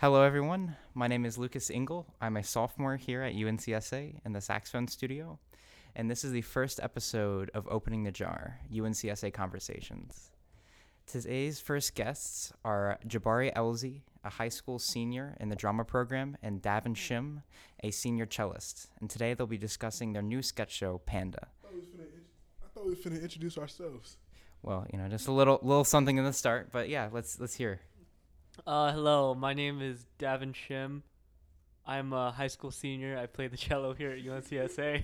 Hello, 0.00 0.22
everyone. 0.22 0.76
My 0.94 1.08
name 1.08 1.26
is 1.26 1.36
Lucas 1.36 1.68
Ingle. 1.68 2.06
I'm 2.22 2.38
a 2.38 2.42
sophomore 2.42 2.96
here 2.96 3.20
at 3.20 3.34
UNCSA 3.34 4.20
in 4.24 4.32
the 4.32 4.40
saxophone 4.40 4.88
studio, 4.88 5.38
and 5.94 6.10
this 6.10 6.24
is 6.24 6.32
the 6.32 6.40
first 6.40 6.80
episode 6.82 7.50
of 7.52 7.68
Opening 7.70 8.04
the 8.04 8.10
Jar 8.10 8.60
UNCSA 8.72 9.30
Conversations. 9.34 10.30
Today's 11.06 11.60
first 11.60 11.94
guests 11.94 12.50
are 12.64 12.98
Jabari 13.06 13.52
Elzie, 13.52 14.00
a 14.24 14.30
high 14.30 14.48
school 14.48 14.78
senior 14.78 15.36
in 15.38 15.50
the 15.50 15.54
drama 15.54 15.84
program, 15.84 16.38
and 16.42 16.62
Davin 16.62 16.94
Shim, 16.94 17.42
a 17.84 17.90
senior 17.90 18.24
cellist. 18.24 18.86
And 19.02 19.10
today 19.10 19.34
they'll 19.34 19.46
be 19.46 19.58
discussing 19.58 20.14
their 20.14 20.22
new 20.22 20.40
sketch 20.40 20.72
show, 20.72 21.02
Panda. 21.04 21.48
I 21.62 21.66
thought 21.66 21.74
we 21.74 21.80
was 21.80 21.88
finna, 21.90 22.04
int- 22.04 22.24
I 22.64 22.68
thought 22.72 22.84
we 22.84 22.90
was 22.94 23.00
finna 23.00 23.22
introduce 23.22 23.58
ourselves. 23.58 24.16
Well, 24.62 24.86
you 24.90 24.98
know, 24.98 25.08
just 25.08 25.28
a 25.28 25.32
little 25.32 25.58
little 25.62 25.84
something 25.84 26.16
in 26.16 26.24
the 26.24 26.32
start, 26.32 26.70
but 26.72 26.88
yeah, 26.88 27.10
let's 27.12 27.38
let's 27.38 27.54
hear. 27.54 27.80
Uh, 28.66 28.92
hello, 28.92 29.34
my 29.34 29.54
name 29.54 29.80
is 29.80 30.06
Davin 30.18 30.52
Shim. 30.52 31.00
I'm 31.86 32.12
a 32.12 32.30
high 32.30 32.48
school 32.48 32.70
senior. 32.70 33.16
I 33.16 33.26
play 33.26 33.46
the 33.46 33.56
cello 33.56 33.94
here 33.94 34.10
at 34.10 34.18
UNCSA. 34.22 35.02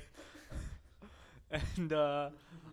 and 1.50 1.92
uh, 1.92 2.30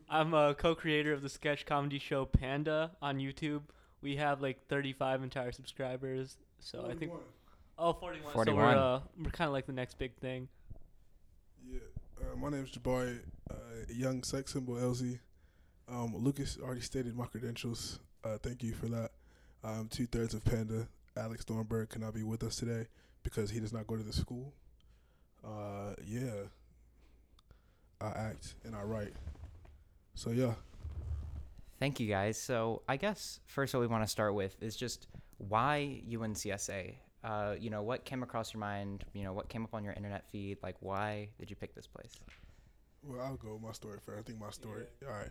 I'm 0.09 0.33
a 0.33 0.53
co 0.53 0.75
creator 0.75 1.13
of 1.13 1.21
the 1.21 1.29
sketch 1.29 1.65
comedy 1.65 1.99
show 1.99 2.25
Panda 2.25 2.91
on 3.01 3.17
YouTube. 3.17 3.61
We 4.01 4.17
have 4.17 4.41
like 4.41 4.67
35 4.67 5.23
entire 5.23 5.51
subscribers. 5.53 6.37
So 6.59 6.85
I 6.89 6.95
think. 6.95 7.13
Oh, 7.77 7.93
41. 7.93 8.25
So 8.25 8.33
41. 8.33 8.57
we're, 8.57 8.81
uh, 8.81 8.99
we're 9.23 9.31
kind 9.31 9.47
of 9.47 9.53
like 9.53 9.65
the 9.65 9.73
next 9.73 9.97
big 9.97 10.15
thing. 10.17 10.49
Yeah. 11.65 11.79
Uh, 12.19 12.35
my 12.35 12.49
name's 12.49 12.71
Jabari, 12.71 13.19
uh, 13.49 13.55
young 13.89 14.23
sex 14.23 14.53
symbol 14.53 14.75
Elzie. 14.75 15.19
Um, 15.87 16.13
Lucas 16.15 16.57
already 16.61 16.81
stated 16.81 17.15
my 17.15 17.25
credentials. 17.25 17.99
Uh, 18.23 18.37
thank 18.37 18.63
you 18.63 18.73
for 18.73 18.87
that. 18.87 19.11
Um, 19.63 19.87
two 19.89 20.05
thirds 20.05 20.33
of 20.33 20.43
Panda. 20.43 20.87
Alex 21.15 21.43
Thornburg 21.43 21.89
cannot 21.89 22.13
be 22.13 22.23
with 22.23 22.43
us 22.43 22.55
today 22.55 22.87
because 23.21 23.51
he 23.51 23.59
does 23.59 23.71
not 23.71 23.87
go 23.87 23.95
to 23.95 24.03
the 24.03 24.13
school. 24.13 24.53
Uh, 25.43 25.93
yeah. 26.05 26.47
I 28.01 28.07
act 28.07 28.55
and 28.65 28.75
I 28.75 28.81
write. 28.81 29.13
So 30.15 30.31
yeah. 30.31 30.53
Thank 31.79 31.99
you 31.99 32.07
guys. 32.07 32.37
So 32.37 32.81
I 32.87 32.97
guess 32.97 33.39
first 33.45 33.73
what 33.73 33.79
we 33.81 33.87
want 33.87 34.03
to 34.03 34.09
start 34.09 34.33
with 34.33 34.61
is 34.61 34.75
just 34.75 35.07
why 35.37 36.01
UNCSA. 36.09 36.95
Uh, 37.23 37.55
you 37.57 37.69
know, 37.69 37.81
what 37.81 38.03
came 38.03 38.21
across 38.21 38.53
your 38.53 38.59
mind? 38.59 39.05
You 39.13 39.23
know, 39.23 39.31
what 39.31 39.47
came 39.47 39.63
up 39.63 39.73
on 39.73 39.83
your 39.83 39.93
internet 39.93 40.27
feed? 40.29 40.57
Like, 40.61 40.75
why 40.81 41.29
did 41.39 41.49
you 41.49 41.55
pick 41.55 41.73
this 41.73 41.87
place? 41.87 42.19
Well, 43.01 43.21
I'll 43.21 43.37
go 43.37 43.53
with 43.53 43.61
my 43.61 43.71
story 43.71 43.99
first. 44.05 44.19
I 44.19 44.21
think 44.23 44.39
my 44.39 44.49
story. 44.49 44.83
All 45.05 45.13
right. 45.13 45.29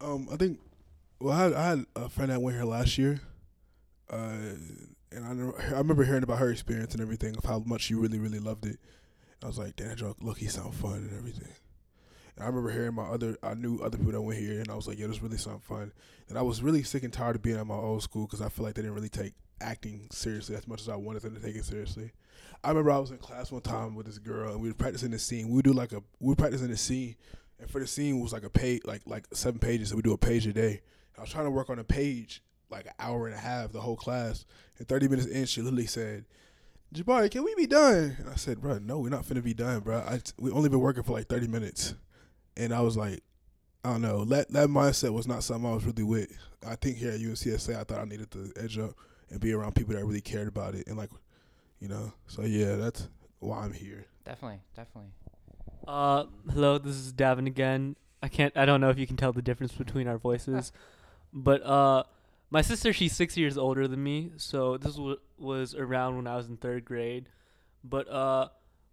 Um, 0.00 0.28
I 0.30 0.36
think. 0.36 0.58
Well, 1.20 1.32
I 1.32 1.58
I 1.58 1.68
had 1.68 1.86
a 1.96 2.08
friend 2.08 2.30
that 2.30 2.42
went 2.42 2.56
here 2.56 2.66
last 2.66 2.98
year, 2.98 3.20
uh, 4.10 4.56
and 5.12 5.24
I 5.24 5.32
know, 5.32 5.54
I 5.58 5.78
remember 5.78 6.04
hearing 6.04 6.22
about 6.22 6.38
her 6.38 6.50
experience 6.50 6.92
and 6.92 7.02
everything 7.02 7.36
of 7.36 7.44
how 7.44 7.60
much 7.66 7.82
she 7.82 7.94
really 7.94 8.18
really 8.18 8.40
loved 8.40 8.66
it. 8.66 8.78
I 9.42 9.46
was 9.46 9.58
like, 9.58 9.76
damn, 9.76 9.96
Joe, 9.96 10.16
look, 10.20 10.38
he 10.38 10.46
sound 10.46 10.74
fun 10.74 10.94
and 10.94 11.18
everything. 11.18 11.52
And 12.36 12.44
I 12.44 12.46
remember 12.46 12.70
hearing 12.70 12.94
my 12.94 13.04
other, 13.04 13.36
I 13.42 13.54
knew 13.54 13.78
other 13.80 13.98
people 13.98 14.12
that 14.12 14.22
went 14.22 14.40
here, 14.40 14.60
and 14.60 14.70
I 14.70 14.74
was 14.74 14.88
like, 14.88 14.98
yeah, 14.98 15.06
this 15.06 15.22
really 15.22 15.36
sound 15.36 15.62
fun. 15.62 15.92
And 16.28 16.38
I 16.38 16.42
was 16.42 16.62
really 16.62 16.82
sick 16.82 17.04
and 17.04 17.12
tired 17.12 17.36
of 17.36 17.42
being 17.42 17.58
at 17.58 17.66
my 17.66 17.74
old 17.74 18.02
school 18.02 18.26
because 18.26 18.40
I 18.40 18.48
feel 18.48 18.64
like 18.64 18.74
they 18.74 18.82
didn't 18.82 18.94
really 18.94 19.08
take 19.08 19.34
acting 19.60 20.08
seriously 20.10 20.56
as 20.56 20.66
much 20.66 20.80
as 20.80 20.88
I 20.88 20.96
wanted 20.96 21.22
them 21.22 21.34
to 21.34 21.40
take 21.40 21.56
it 21.56 21.64
seriously. 21.64 22.12
I 22.62 22.68
remember 22.68 22.90
I 22.90 22.98
was 22.98 23.10
in 23.10 23.18
class 23.18 23.52
one 23.52 23.62
time 23.62 23.94
with 23.94 24.06
this 24.06 24.18
girl, 24.18 24.52
and 24.52 24.60
we 24.60 24.68
were 24.68 24.74
practicing 24.74 25.10
the 25.10 25.18
scene. 25.18 25.50
We 25.50 25.62
do 25.62 25.72
like 25.72 25.92
a, 25.92 26.02
we 26.18 26.28
were 26.28 26.36
practicing 26.36 26.68
the 26.68 26.76
scene, 26.76 27.16
and 27.60 27.70
for 27.70 27.80
the 27.80 27.86
scene 27.86 28.20
was 28.20 28.32
like 28.32 28.44
a 28.44 28.50
page, 28.50 28.82
like 28.84 29.02
like 29.06 29.26
seven 29.32 29.60
pages. 29.60 29.90
So 29.90 29.96
we 29.96 30.02
do 30.02 30.12
a 30.12 30.18
page 30.18 30.46
a 30.46 30.52
day. 30.52 30.80
I 31.16 31.20
was 31.20 31.30
trying 31.30 31.44
to 31.44 31.50
work 31.50 31.70
on 31.70 31.78
a 31.78 31.84
page 31.84 32.42
like 32.70 32.86
an 32.86 32.92
hour 32.98 33.26
and 33.26 33.34
a 33.34 33.38
half, 33.38 33.72
the 33.72 33.80
whole 33.80 33.96
class. 33.96 34.44
And 34.78 34.88
30 34.88 35.08
minutes 35.08 35.26
in, 35.28 35.46
she 35.46 35.62
literally 35.62 35.86
said, 35.86 36.24
Jabari, 36.94 37.30
can 37.30 37.44
we 37.44 37.54
be 37.54 37.66
done? 37.66 38.16
And 38.18 38.28
I 38.28 38.36
said, 38.36 38.60
bro, 38.60 38.78
no, 38.78 38.98
we're 38.98 39.08
not 39.08 39.24
finna 39.24 39.42
be 39.42 39.54
done, 39.54 39.80
bro. 39.80 39.98
I, 39.98 40.20
we 40.38 40.50
only 40.50 40.68
been 40.68 40.80
working 40.80 41.02
for 41.02 41.12
like 41.12 41.28
30 41.28 41.48
minutes. 41.48 41.94
And 42.56 42.72
I 42.72 42.80
was 42.80 42.96
like, 42.96 43.22
I 43.84 43.90
don't 43.92 44.02
know. 44.02 44.24
That 44.24 44.50
that 44.52 44.68
mindset 44.68 45.12
was 45.12 45.26
not 45.26 45.44
something 45.44 45.70
I 45.70 45.74
was 45.74 45.84
really 45.84 46.04
with. 46.04 46.30
I 46.66 46.74
think 46.76 46.96
here 46.96 47.10
at 47.10 47.20
UNCSA, 47.20 47.78
I 47.78 47.84
thought 47.84 48.00
I 48.00 48.04
needed 48.04 48.30
to 48.30 48.50
edge 48.56 48.78
up 48.78 48.94
and 49.28 49.40
be 49.40 49.52
around 49.52 49.74
people 49.74 49.94
that 49.94 50.04
really 50.04 50.22
cared 50.22 50.48
about 50.48 50.74
it. 50.74 50.86
And 50.86 50.96
like, 50.96 51.10
you 51.80 51.88
know, 51.88 52.12
so 52.26 52.42
yeah, 52.42 52.76
that's 52.76 53.08
why 53.40 53.58
I'm 53.58 53.74
here. 53.74 54.06
Definitely, 54.24 54.60
definitely. 54.74 55.10
Uh, 55.86 56.24
hello, 56.50 56.78
this 56.78 56.94
is 56.94 57.12
Davin 57.12 57.46
again. 57.46 57.96
I 58.22 58.28
can't. 58.28 58.56
I 58.56 58.64
don't 58.64 58.80
know 58.80 58.88
if 58.88 58.98
you 58.98 59.06
can 59.06 59.16
tell 59.16 59.34
the 59.34 59.42
difference 59.42 59.72
between 59.72 60.08
our 60.08 60.16
voices, 60.16 60.72
but 61.32 61.62
uh, 61.62 62.04
my 62.54 62.62
sister 62.62 62.92
she's 62.92 63.12
six 63.12 63.36
years 63.36 63.58
older 63.58 63.88
than 63.88 64.00
me, 64.00 64.30
so 64.36 64.76
this 64.76 64.94
w- 64.94 65.18
was 65.36 65.74
around 65.74 66.14
when 66.14 66.28
I 66.28 66.36
was 66.36 66.48
in 66.48 66.56
third 66.56 66.84
grade. 66.84 67.28
But 67.82 68.08
uh, 68.08 68.50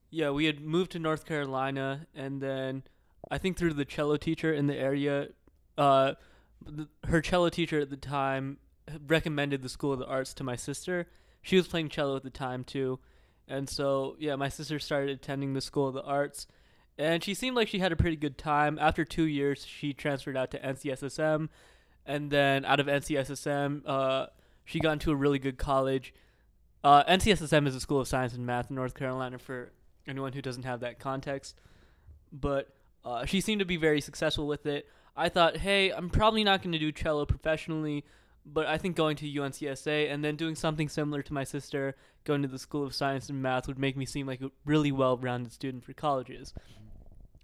yeah, 0.10 0.32
we 0.32 0.46
had 0.46 0.62
moved 0.62 0.94
to 0.94 1.00
North 1.00 1.28
Carolina, 1.28 2.08
and 2.16 2.42
then 2.42 2.82
I 3.30 3.38
think 3.38 3.58
through 3.58 3.76
the 3.76 3.86
cello 3.86 4.18
teacher 4.18 4.52
in 4.52 4.66
the 4.66 4.76
area, 4.76 5.28
uh, 5.78 6.14
her 7.04 7.22
cello 7.22 7.50
teacher 7.50 7.80
at 7.80 7.92
the 7.92 7.98
time 7.98 8.58
recommended 9.06 9.62
the 9.62 9.70
School 9.70 9.94
of 9.94 10.00
the 10.00 10.08
Arts 10.08 10.34
to 10.34 10.44
my 10.44 10.56
sister. 10.56 11.06
She 11.44 11.56
was 11.56 11.68
playing 11.68 11.90
cello 11.90 12.16
at 12.16 12.24
the 12.24 12.32
time 12.32 12.64
too, 12.64 12.98
and 13.48 13.70
so 13.70 14.16
yeah, 14.18 14.36
my 14.38 14.50
sister 14.50 14.80
started 14.80 15.12
attending 15.12 15.54
the 15.54 15.62
School 15.62 15.88
of 15.88 15.94
the 15.94 16.04
Arts 16.04 16.48
and 16.98 17.24
she 17.24 17.34
seemed 17.34 17.56
like 17.56 17.68
she 17.68 17.80
had 17.80 17.92
a 17.92 17.96
pretty 17.96 18.18
good 18.18 18.38
time. 18.38 18.78
After 18.80 19.06
two 19.06 19.24
years, 19.24 19.66
she 19.66 19.94
transferred 19.94 20.38
out 20.38 20.52
to 20.52 20.60
NCSSM, 20.60 21.50
and 22.06 22.32
then 22.32 22.66
out 22.66 22.80
of 22.80 22.88
NCSSM, 22.88 23.84
uh, 23.86 24.28
she 24.66 24.80
got 24.80 24.94
into 24.94 25.12
a 25.12 25.16
really 25.16 25.40
good 25.40 25.58
college. 25.58 26.14
Uh, 26.84 27.04
NCSSM 27.04 27.68
is 27.68 27.76
a 27.76 27.80
school 27.80 28.00
of 28.00 28.08
science 28.08 28.34
and 28.34 28.46
math 28.46 28.70
in 28.70 28.76
North 28.76 28.96
Carolina 28.96 29.38
for 29.38 29.72
anyone 30.08 30.34
who 30.34 30.42
doesn't 30.42 30.64
have 30.64 30.80
that 30.80 31.00
context. 31.00 31.56
But 32.32 32.70
uh, 33.04 33.26
she 33.26 33.42
seemed 33.42 33.60
to 33.60 33.66
be 33.66 33.78
very 33.78 34.02
successful 34.02 34.48
with 34.48 34.66
it. 34.66 34.88
I 35.16 35.30
thought, 35.30 35.58
hey, 35.58 35.92
I'm 35.92 36.10
probably 36.10 36.44
not 36.44 36.62
going 36.62 36.72
to 36.72 36.80
do 36.80 36.92
cello 36.92 37.26
professionally, 37.26 38.06
but 38.46 38.66
I 38.66 38.78
think 38.78 38.96
going 38.96 39.18
to 39.18 39.26
UNCSA 39.26 40.12
and 40.12 40.24
then 40.24 40.36
doing 40.36 40.56
something 40.56 40.90
similar 40.90 41.22
to 41.22 41.34
my 41.34 41.44
sister, 41.44 41.96
going 42.24 42.42
to 42.42 42.48
the 42.48 42.58
School 42.58 42.86
of 42.86 42.96
Science 42.96 43.30
and 43.30 43.42
Math, 43.42 43.68
would 43.68 43.78
make 43.78 43.98
me 43.98 44.06
seem 44.06 44.26
like 44.26 44.42
a 44.42 44.52
really 44.66 44.92
well 44.92 45.18
rounded 45.18 45.52
student 45.52 45.84
for 45.84 45.94
colleges. 45.94 46.54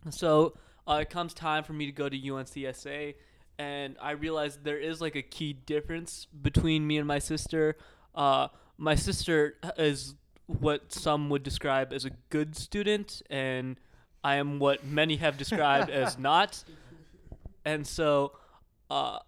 So 0.09 0.53
uh, 0.87 0.99
it 1.01 1.09
comes 1.09 1.33
time 1.33 1.63
for 1.63 1.73
me 1.73 1.85
to 1.85 1.91
go 1.91 2.07
to 2.07 2.17
UNCSA, 2.17 3.15
and 3.59 3.95
I 4.01 4.11
realized 4.11 4.63
there 4.63 4.79
is 4.79 5.01
like 5.01 5.15
a 5.15 5.21
key 5.21 5.53
difference 5.53 6.27
between 6.41 6.85
me 6.85 6.97
and 6.97 7.07
my 7.07 7.19
sister. 7.19 7.77
Uh, 8.13 8.49
my 8.77 8.95
sister 8.95 9.55
is 9.77 10.15
what 10.45 10.93
some 10.93 11.29
would 11.29 11.43
describe 11.43 11.91
as 11.91 12.05
a 12.05 12.11
good 12.29 12.55
student, 12.55 13.21
and 13.29 13.79
I 14.23 14.35
am 14.35 14.59
what 14.59 14.85
many 14.85 15.17
have 15.17 15.37
described 15.37 15.89
as 15.89 16.17
not. 16.19 16.63
And 17.65 17.85
so, 17.85 18.33
uh, 18.89 19.19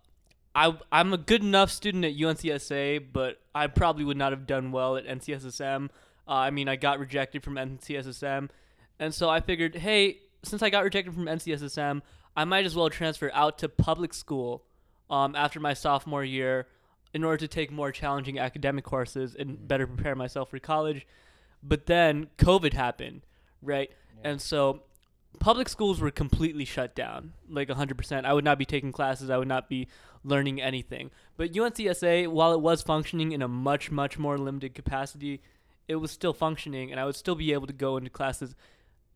I 0.55 0.77
I'm 0.91 1.13
a 1.13 1.17
good 1.17 1.43
enough 1.43 1.71
student 1.71 2.05
at 2.05 2.13
UNCSA, 2.13 3.07
but 3.11 3.39
I 3.53 3.67
probably 3.67 4.03
would 4.05 4.17
not 4.17 4.31
have 4.31 4.47
done 4.47 4.71
well 4.71 4.95
at 4.95 5.05
NCSSM. 5.05 5.89
Uh, 6.27 6.31
I 6.31 6.51
mean, 6.51 6.69
I 6.69 6.75
got 6.75 6.99
rejected 6.99 7.43
from 7.43 7.55
NCSSM, 7.55 8.49
and 8.99 9.13
so 9.13 9.29
I 9.29 9.41
figured, 9.41 9.75
hey, 9.75 10.19
since 10.43 10.61
I 10.61 10.69
got 10.69 10.83
rejected 10.83 11.13
from 11.13 11.25
NCSSM, 11.25 12.01
I 12.39 12.45
might 12.45 12.65
as 12.65 12.73
well 12.73 12.89
transfer 12.89 13.29
out 13.33 13.57
to 13.57 13.67
public 13.67 14.13
school 14.13 14.63
um, 15.09 15.35
after 15.35 15.59
my 15.59 15.73
sophomore 15.73 16.23
year 16.23 16.67
in 17.13 17.25
order 17.25 17.35
to 17.39 17.49
take 17.49 17.69
more 17.69 17.91
challenging 17.91 18.39
academic 18.39 18.85
courses 18.85 19.35
and 19.37 19.67
better 19.67 19.85
prepare 19.85 20.15
myself 20.15 20.49
for 20.49 20.57
college. 20.57 21.05
But 21.61 21.87
then 21.87 22.29
COVID 22.37 22.71
happened, 22.71 23.23
right? 23.61 23.91
And 24.23 24.39
so 24.39 24.83
public 25.41 25.67
schools 25.67 25.99
were 25.99 26.11
completely 26.11 26.63
shut 26.63 26.95
down, 26.95 27.33
like 27.49 27.67
100%. 27.67 28.23
I 28.23 28.31
would 28.31 28.45
not 28.45 28.57
be 28.57 28.65
taking 28.65 28.93
classes, 28.93 29.29
I 29.29 29.37
would 29.37 29.49
not 29.49 29.67
be 29.67 29.89
learning 30.23 30.61
anything. 30.61 31.11
But 31.35 31.51
UNCSA, 31.51 32.29
while 32.29 32.53
it 32.53 32.61
was 32.61 32.81
functioning 32.81 33.33
in 33.33 33.41
a 33.41 33.49
much, 33.49 33.91
much 33.91 34.17
more 34.17 34.37
limited 34.37 34.73
capacity, 34.73 35.41
it 35.89 35.95
was 35.95 36.11
still 36.11 36.33
functioning, 36.33 36.89
and 36.89 37.01
I 37.01 37.05
would 37.05 37.17
still 37.17 37.35
be 37.35 37.51
able 37.51 37.67
to 37.67 37.73
go 37.73 37.97
into 37.97 38.09
classes 38.09 38.55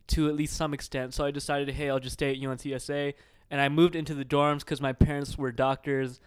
to 0.07 0.27
at 0.27 0.35
least 0.35 0.55
some 0.55 0.73
extent. 0.73 1.13
So 1.13 1.25
I 1.25 1.31
decided, 1.31 1.69
hey, 1.69 1.89
I'll 1.89 1.99
just 1.99 2.13
stay 2.13 2.31
at 2.31 2.37
UNCSA. 2.37 3.13
And 3.49 3.61
I 3.61 3.69
moved 3.69 3.95
into 3.95 4.15
the 4.15 4.25
dorms 4.25 4.59
because 4.59 4.81
my 4.81 4.93
parents 4.93 5.37
were 5.37 5.51
doctors, 5.51 6.19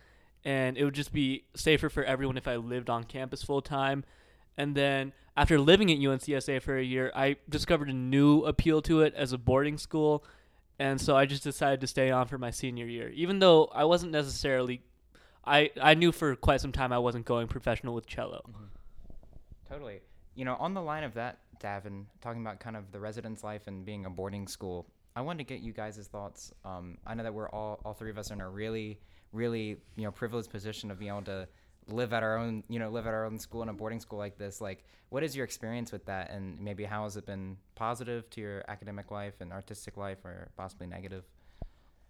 and 0.44 0.78
it 0.78 0.84
would 0.84 0.94
just 0.94 1.12
be 1.12 1.44
safer 1.56 1.88
for 1.88 2.04
everyone 2.04 2.36
if 2.36 2.46
I 2.46 2.56
lived 2.56 2.88
on 2.88 3.04
campus 3.04 3.42
full 3.42 3.62
time. 3.62 4.04
And 4.56 4.74
then 4.74 5.12
after 5.36 5.58
living 5.58 5.90
at 5.90 5.98
UNCSA 5.98 6.62
for 6.62 6.78
a 6.78 6.82
year, 6.82 7.10
I 7.14 7.36
discovered 7.48 7.90
a 7.90 7.92
new 7.92 8.42
appeal 8.42 8.80
to 8.82 9.00
it 9.02 9.12
as 9.14 9.32
a 9.32 9.38
boarding 9.38 9.76
school. 9.76 10.24
And 10.78 11.00
so 11.00 11.16
I 11.16 11.26
just 11.26 11.42
decided 11.42 11.80
to 11.80 11.86
stay 11.86 12.10
on 12.10 12.26
for 12.26 12.38
my 12.38 12.50
senior 12.50 12.86
year, 12.86 13.08
even 13.10 13.38
though 13.38 13.66
I 13.66 13.84
wasn't 13.84 14.12
necessarily. 14.12 14.82
I, 15.44 15.70
I 15.80 15.94
knew 15.94 16.10
for 16.10 16.34
quite 16.34 16.60
some 16.60 16.72
time 16.72 16.92
I 16.92 16.98
wasn't 16.98 17.24
going 17.24 17.46
professional 17.46 17.94
with 17.94 18.06
cello. 18.06 18.44
Mm-hmm. 18.48 18.64
Totally. 19.72 20.00
You 20.34 20.44
know, 20.44 20.56
on 20.56 20.74
the 20.74 20.82
line 20.82 21.04
of 21.04 21.14
that, 21.14 21.38
Davin, 21.60 22.06
talking 22.20 22.42
about 22.42 22.60
kind 22.60 22.76
of 22.76 22.92
the 22.92 23.00
residence 23.00 23.42
life 23.44 23.66
and 23.66 23.84
being 23.84 24.06
a 24.06 24.10
boarding 24.10 24.46
school, 24.48 24.86
I 25.14 25.20
wanted 25.22 25.38
to 25.38 25.44
get 25.44 25.62
you 25.62 25.72
guys' 25.72 26.06
thoughts. 26.10 26.52
Um, 26.64 26.98
I 27.06 27.14
know 27.14 27.22
that 27.22 27.34
we're 27.34 27.48
all, 27.48 27.80
all 27.84 27.94
three 27.94 28.10
of 28.10 28.18
us 28.18 28.30
are 28.30 28.34
in 28.34 28.40
a 28.40 28.48
really, 28.48 29.00
really, 29.32 29.78
you 29.96 30.04
know, 30.04 30.10
privileged 30.10 30.50
position 30.50 30.90
of 30.90 30.98
being 30.98 31.10
able 31.10 31.22
to 31.22 31.48
live 31.88 32.12
at 32.12 32.22
our 32.22 32.36
own, 32.36 32.64
you 32.68 32.78
know, 32.78 32.90
live 32.90 33.06
at 33.06 33.14
our 33.14 33.24
own 33.24 33.38
school 33.38 33.62
in 33.62 33.68
a 33.68 33.72
boarding 33.72 34.00
school 34.00 34.18
like 34.18 34.36
this. 34.36 34.60
Like, 34.60 34.84
what 35.08 35.22
is 35.22 35.36
your 35.36 35.44
experience 35.44 35.92
with 35.92 36.04
that, 36.06 36.30
and 36.30 36.60
maybe 36.60 36.84
how 36.84 37.04
has 37.04 37.16
it 37.16 37.26
been 37.26 37.56
positive 37.74 38.28
to 38.30 38.40
your 38.40 38.64
academic 38.68 39.10
life 39.10 39.34
and 39.40 39.52
artistic 39.52 39.96
life, 39.96 40.24
or 40.24 40.50
possibly 40.56 40.86
negative? 40.86 41.24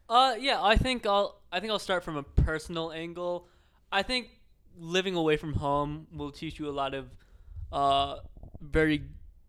Uh, 0.08 0.34
yeah, 0.38 0.62
I 0.62 0.76
think 0.76 1.04
I'll 1.06 1.40
I 1.52 1.60
think 1.60 1.72
I'll 1.72 1.78
start 1.78 2.04
from 2.04 2.16
a 2.16 2.22
personal 2.22 2.92
angle. 2.92 3.48
I 3.92 4.02
think 4.02 4.28
living 4.78 5.14
away 5.14 5.36
from 5.36 5.54
home 5.54 6.06
will 6.12 6.30
teach 6.30 6.58
you 6.58 6.68
a 6.68 6.70
lot 6.70 6.94
of 6.94 7.06
uh 7.72 8.18
very 8.60 9.02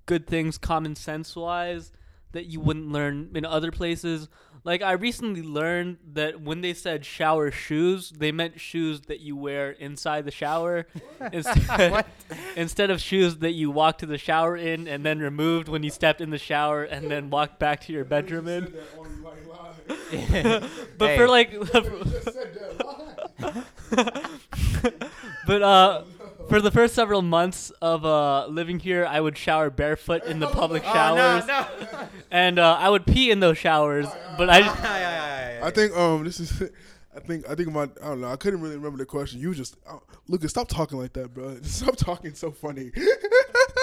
good 0.07 0.25
things 0.25 0.57
common 0.57 0.95
sense 0.95 1.35
wise 1.35 1.91
that 2.31 2.47
you 2.47 2.59
wouldn't 2.59 2.89
learn 2.91 3.29
in 3.35 3.45
other 3.45 3.71
places. 3.71 4.27
Like 4.63 4.81
I 4.81 4.93
recently 4.93 5.41
learned 5.43 5.97
that 6.13 6.41
when 6.41 6.59
they 6.61 6.73
said 6.73 7.05
shower 7.05 7.51
shoes, 7.51 8.09
they 8.09 8.31
meant 8.33 8.59
shoes 8.59 9.01
that 9.01 9.21
you 9.21 9.37
wear 9.37 9.71
inside 9.71 10.25
the 10.25 10.31
shower 10.31 10.87
instead, 11.31 12.05
instead 12.57 12.89
of 12.89 12.99
shoes 12.99 13.37
that 13.37 13.53
you 13.53 13.71
walk 13.71 13.99
to 13.99 14.05
the 14.05 14.17
shower 14.17 14.57
in 14.57 14.87
and 14.87 15.05
then 15.05 15.19
removed 15.19 15.69
when 15.69 15.83
you 15.83 15.89
stepped 15.89 16.19
in 16.19 16.31
the 16.31 16.37
shower 16.37 16.83
and 16.83 17.09
then 17.09 17.29
walked 17.29 17.59
back 17.59 17.79
to 17.81 17.93
your 17.93 18.03
bedroom 18.03 18.47
in. 18.47 18.73
But 20.97 21.09
Hey. 21.11 21.17
for 21.17 21.27
like 21.29 21.53
but 25.47 25.61
uh 25.61 26.03
for 26.49 26.61
the 26.61 26.71
first 26.71 26.93
several 26.95 27.21
months 27.21 27.71
of 27.81 28.05
uh 28.05 28.47
living 28.47 28.79
here, 28.79 29.05
I 29.05 29.19
would 29.19 29.37
shower 29.37 29.69
barefoot 29.69 30.23
in 30.25 30.39
the 30.39 30.47
public 30.47 30.83
showers, 30.83 31.43
Oh, 31.49 31.67
no, 31.81 31.99
no. 31.99 32.07
and 32.31 32.59
uh, 32.59 32.77
I 32.79 32.89
would 32.89 33.05
pee 33.05 33.31
in 33.31 33.39
those 33.39 33.57
showers. 33.57 34.07
But 34.37 34.49
I 34.49 34.61
just, 34.61 34.83
I 34.83 35.71
think 35.71 35.95
um 35.95 36.23
this 36.23 36.39
is 36.39 36.61
I 37.15 37.19
think 37.19 37.49
I 37.49 37.55
think 37.55 37.71
my 37.71 37.83
I 37.83 37.87
don't 38.09 38.21
know 38.21 38.31
I 38.31 38.35
couldn't 38.35 38.61
really 38.61 38.75
remember 38.75 38.97
the 38.99 39.05
question. 39.05 39.39
You 39.39 39.53
just 39.53 39.75
uh, 39.89 39.97
Lucas, 40.27 40.51
stop 40.51 40.67
talking 40.67 40.99
like 40.99 41.13
that, 41.13 41.33
bro. 41.33 41.57
Stop 41.63 41.95
talking 41.97 42.33
so 42.35 42.51
funny. 42.51 42.91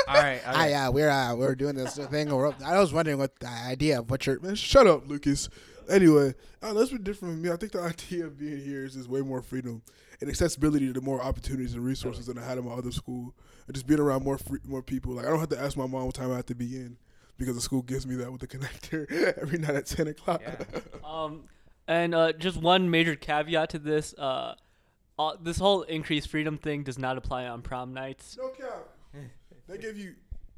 All 0.07 0.15
right. 0.23 0.41
Ah, 0.47 0.61
okay. 0.61 0.71
yeah, 0.71 0.89
we're 0.89 1.09
uh, 1.11 1.35
we're 1.35 1.55
doing 1.55 1.75
this 1.75 1.97
thing. 1.97 2.29
We're, 2.29 2.53
I 2.65 2.79
was 2.79 2.93
wondering 2.93 3.19
what 3.19 3.39
the 3.41 3.49
idea 3.49 3.99
of 4.01 4.11
what 4.11 4.27
you're. 4.27 4.39
Man, 4.41 4.55
shut 4.55 4.87
up, 4.87 5.09
Lucas. 5.09 5.49
Anyway, 5.89 6.35
uh, 6.63 6.73
that's 6.73 6.91
been 6.91 7.03
different 7.03 7.35
from 7.35 7.43
me. 7.43 7.51
I 7.51 7.57
think 7.57 7.73
the 7.73 7.81
idea 7.81 8.27
of 8.27 8.39
being 8.39 8.59
here 8.63 8.85
is 8.85 8.95
just 8.95 9.09
way 9.09 9.21
more 9.21 9.43
freedom 9.43 9.83
and 10.25 10.31
accessibility 10.31 10.91
to 10.91 11.01
more 11.03 11.23
opportunities 11.23 11.75
and 11.75 11.85
resources 11.85 12.27
than 12.27 12.39
I 12.39 12.45
had 12.45 12.57
in 12.57 12.65
my 12.65 12.73
other 12.73 12.91
school. 12.91 13.35
And 13.67 13.75
just 13.75 13.87
being 13.87 14.01
around 14.01 14.25
more 14.25 14.39
free, 14.39 14.59
more 14.65 14.83
people. 14.83 15.13
Like 15.13 15.27
I 15.27 15.29
don't 15.29 15.39
have 15.39 15.51
to 15.51 15.61
ask 15.61 15.77
my 15.77 15.87
mom 15.87 16.07
what 16.07 16.15
time 16.15 16.33
I 16.33 16.37
have 16.37 16.47
to 16.47 16.55
be 16.55 16.77
in 16.77 16.97
because 17.37 17.55
the 17.55 17.61
school 17.61 17.83
gives 17.83 18.07
me 18.07 18.15
that 18.17 18.33
with 18.33 18.41
the 18.41 18.47
connector 18.47 19.11
every 19.43 19.59
night 19.59 19.75
at 19.75 19.87
ten 19.87 20.09
o'clock. 20.09 20.41
Yeah. 20.43 20.81
um, 21.05 21.45
and 21.87 22.15
uh, 22.15 22.33
just 22.33 22.57
one 22.57 22.91
major 22.91 23.17
caveat 23.17 23.69
to 23.71 23.79
this: 23.79 24.15
uh, 24.17 24.55
uh, 25.19 25.33
this 25.43 25.59
whole 25.59 25.83
increased 25.83 26.31
freedom 26.31 26.57
thing 26.57 26.85
does 26.85 26.99
not 26.99 27.19
apply 27.19 27.47
on 27.47 27.61
prom 27.61 27.93
nights. 27.93 28.39
no 28.41 28.49
cap. 28.49 28.89
They 29.67 29.79
give 29.79 29.97
you, 29.97 30.15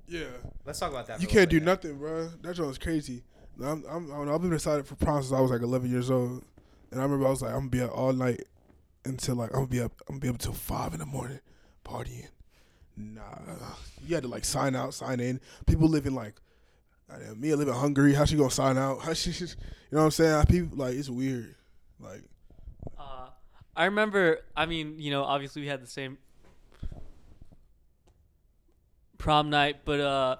yeah. 0.08 0.24
Let's 0.64 0.80
talk 0.80 0.90
about 0.90 1.06
that. 1.06 1.20
You 1.20 1.28
can't 1.28 1.48
do 1.48 1.60
little 1.60 1.74
nothing, 1.74 1.98
bro. 1.98 2.28
That 2.42 2.56
joint's 2.56 2.78
crazy. 2.78 3.22
I'm, 3.62 3.84
I'm, 3.88 4.12
I 4.12 4.16
don't 4.16 4.26
know, 4.26 4.34
I've 4.34 4.42
been 4.42 4.52
excited 4.52 4.86
for 4.86 4.96
prom 4.96 5.22
since 5.22 5.32
I 5.32 5.40
was 5.40 5.50
like 5.50 5.62
11 5.62 5.88
years 5.90 6.10
old, 6.10 6.44
and 6.90 7.00
I 7.00 7.04
remember 7.04 7.26
I 7.26 7.30
was 7.30 7.40
like, 7.40 7.52
I'm 7.52 7.68
gonna 7.68 7.70
be 7.70 7.80
up 7.82 7.96
all 7.96 8.12
night 8.12 8.42
until 9.06 9.36
like 9.36 9.50
I'm 9.50 9.56
gonna 9.56 9.66
be 9.68 9.80
up, 9.80 9.92
I'm 10.08 10.14
gonna 10.14 10.20
be 10.20 10.28
up 10.28 10.34
until 10.34 10.52
five 10.52 10.92
in 10.92 11.00
the 11.00 11.06
morning, 11.06 11.40
partying. 11.84 12.28
Nah, 12.96 13.22
you 14.06 14.14
had 14.14 14.22
to 14.22 14.28
like 14.28 14.44
sign 14.44 14.74
out, 14.74 14.94
sign 14.94 15.20
in. 15.20 15.40
People 15.66 15.88
living 15.88 16.14
like, 16.14 16.34
goddamn, 17.10 17.40
Mia 17.40 17.56
living 17.56 17.74
hungry. 17.74 18.14
How 18.14 18.24
she 18.24 18.36
gonna 18.36 18.50
sign 18.50 18.78
out? 18.78 19.00
How 19.02 19.12
she, 19.12 19.30
you 19.30 19.46
know 19.92 19.98
what 19.98 20.04
I'm 20.04 20.10
saying? 20.12 20.46
People 20.46 20.78
like 20.78 20.94
it's 20.94 21.10
weird. 21.10 21.54
Like, 22.00 22.22
Uh, 22.98 23.28
I 23.76 23.84
remember. 23.86 24.40
I 24.56 24.66
mean, 24.66 24.98
you 24.98 25.10
know, 25.10 25.24
obviously 25.24 25.62
we 25.62 25.68
had 25.68 25.82
the 25.82 25.86
same 25.86 26.18
prom 29.18 29.50
night, 29.50 29.78
but 29.84 30.00
uh, 30.00 30.36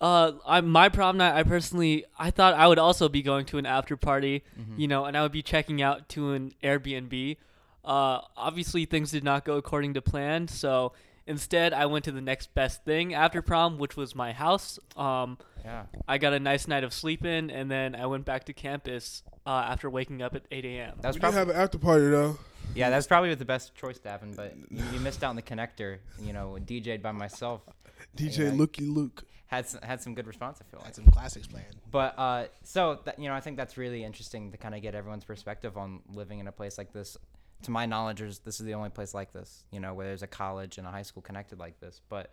uh, 0.00 0.32
I 0.46 0.60
my 0.60 0.88
prom 0.88 1.16
night. 1.18 1.34
I 1.34 1.42
personally, 1.42 2.04
I 2.18 2.30
thought 2.30 2.54
I 2.54 2.66
would 2.66 2.78
also 2.78 3.08
be 3.08 3.22
going 3.22 3.44
to 3.46 3.58
an 3.58 3.66
after 3.66 3.96
party, 3.96 4.42
Mm-hmm. 4.58 4.80
you 4.80 4.88
know, 4.88 5.04
and 5.04 5.16
I 5.16 5.22
would 5.22 5.32
be 5.32 5.42
checking 5.42 5.82
out 5.82 6.08
to 6.10 6.32
an 6.32 6.52
Airbnb. 6.62 7.36
Uh, 7.84 8.20
obviously 8.36 8.84
things 8.84 9.10
did 9.10 9.24
not 9.24 9.44
go 9.44 9.56
according 9.56 9.94
to 9.94 10.02
plan, 10.02 10.48
so 10.48 10.92
instead 11.26 11.72
I 11.72 11.86
went 11.86 12.04
to 12.06 12.12
the 12.12 12.20
next 12.20 12.54
best 12.54 12.84
thing 12.84 13.14
after 13.14 13.40
prom, 13.42 13.78
which 13.78 13.96
was 13.96 14.14
my 14.14 14.32
house. 14.32 14.78
Um, 14.96 15.38
Yeah. 15.64 15.84
I 16.08 16.18
got 16.18 16.32
a 16.32 16.40
nice 16.40 16.66
night 16.68 16.84
of 16.84 16.92
sleep 16.92 17.24
in, 17.24 17.50
and 17.50 17.70
then 17.70 17.94
I 17.94 18.06
went 18.06 18.24
back 18.24 18.44
to 18.44 18.52
campus 18.52 19.22
uh, 19.46 19.50
after 19.68 19.88
waking 19.90 20.22
up 20.22 20.34
at 20.34 20.42
8 20.50 20.64
a.m. 20.64 20.94
That 21.00 21.08
was 21.08 21.16
we 21.16 21.20
probably 21.20 21.38
have 21.38 21.48
an 21.50 21.56
after 21.56 21.78
party 21.78 22.08
though. 22.08 22.38
yeah. 22.74 22.88
That 22.90 22.96
was 22.96 23.06
probably 23.06 23.34
the 23.34 23.44
best 23.44 23.74
choice, 23.74 23.98
Davin. 23.98 24.34
But 24.36 24.54
you, 24.70 24.82
you 24.92 25.00
missed 25.00 25.22
out 25.24 25.30
on 25.30 25.36
the 25.36 25.42
connector. 25.42 25.98
You 26.22 26.32
know, 26.32 26.56
DJ'd 26.64 27.02
by 27.02 27.12
myself. 27.12 27.62
DJ 28.16 28.38
Yeah. 28.38 28.50
Lukey 28.52 28.90
Luke. 28.94 29.24
Had 29.50 29.68
some, 29.68 29.80
had 29.82 30.00
some 30.00 30.14
good 30.14 30.28
response. 30.28 30.60
I 30.60 30.70
feel 30.70 30.78
like. 30.78 30.86
Had 30.86 30.94
some 30.94 31.06
classics 31.06 31.48
playing. 31.48 31.66
But 31.90 32.16
uh, 32.16 32.44
so 32.62 33.00
that, 33.04 33.18
you 33.18 33.28
know, 33.28 33.34
I 33.34 33.40
think 33.40 33.56
that's 33.56 33.76
really 33.76 34.04
interesting 34.04 34.52
to 34.52 34.56
kind 34.56 34.76
of 34.76 34.80
get 34.80 34.94
everyone's 34.94 35.24
perspective 35.24 35.76
on 35.76 36.02
living 36.12 36.38
in 36.38 36.46
a 36.46 36.52
place 36.52 36.78
like 36.78 36.92
this. 36.92 37.16
To 37.64 37.72
my 37.72 37.84
knowledge, 37.84 38.20
there's, 38.20 38.38
this 38.38 38.60
is 38.60 38.66
the 38.66 38.74
only 38.74 38.90
place 38.90 39.12
like 39.12 39.32
this. 39.32 39.64
You 39.72 39.80
know, 39.80 39.92
where 39.92 40.06
there's 40.06 40.22
a 40.22 40.28
college 40.28 40.78
and 40.78 40.86
a 40.86 40.90
high 40.90 41.02
school 41.02 41.20
connected 41.20 41.58
like 41.58 41.80
this. 41.80 42.00
But 42.08 42.30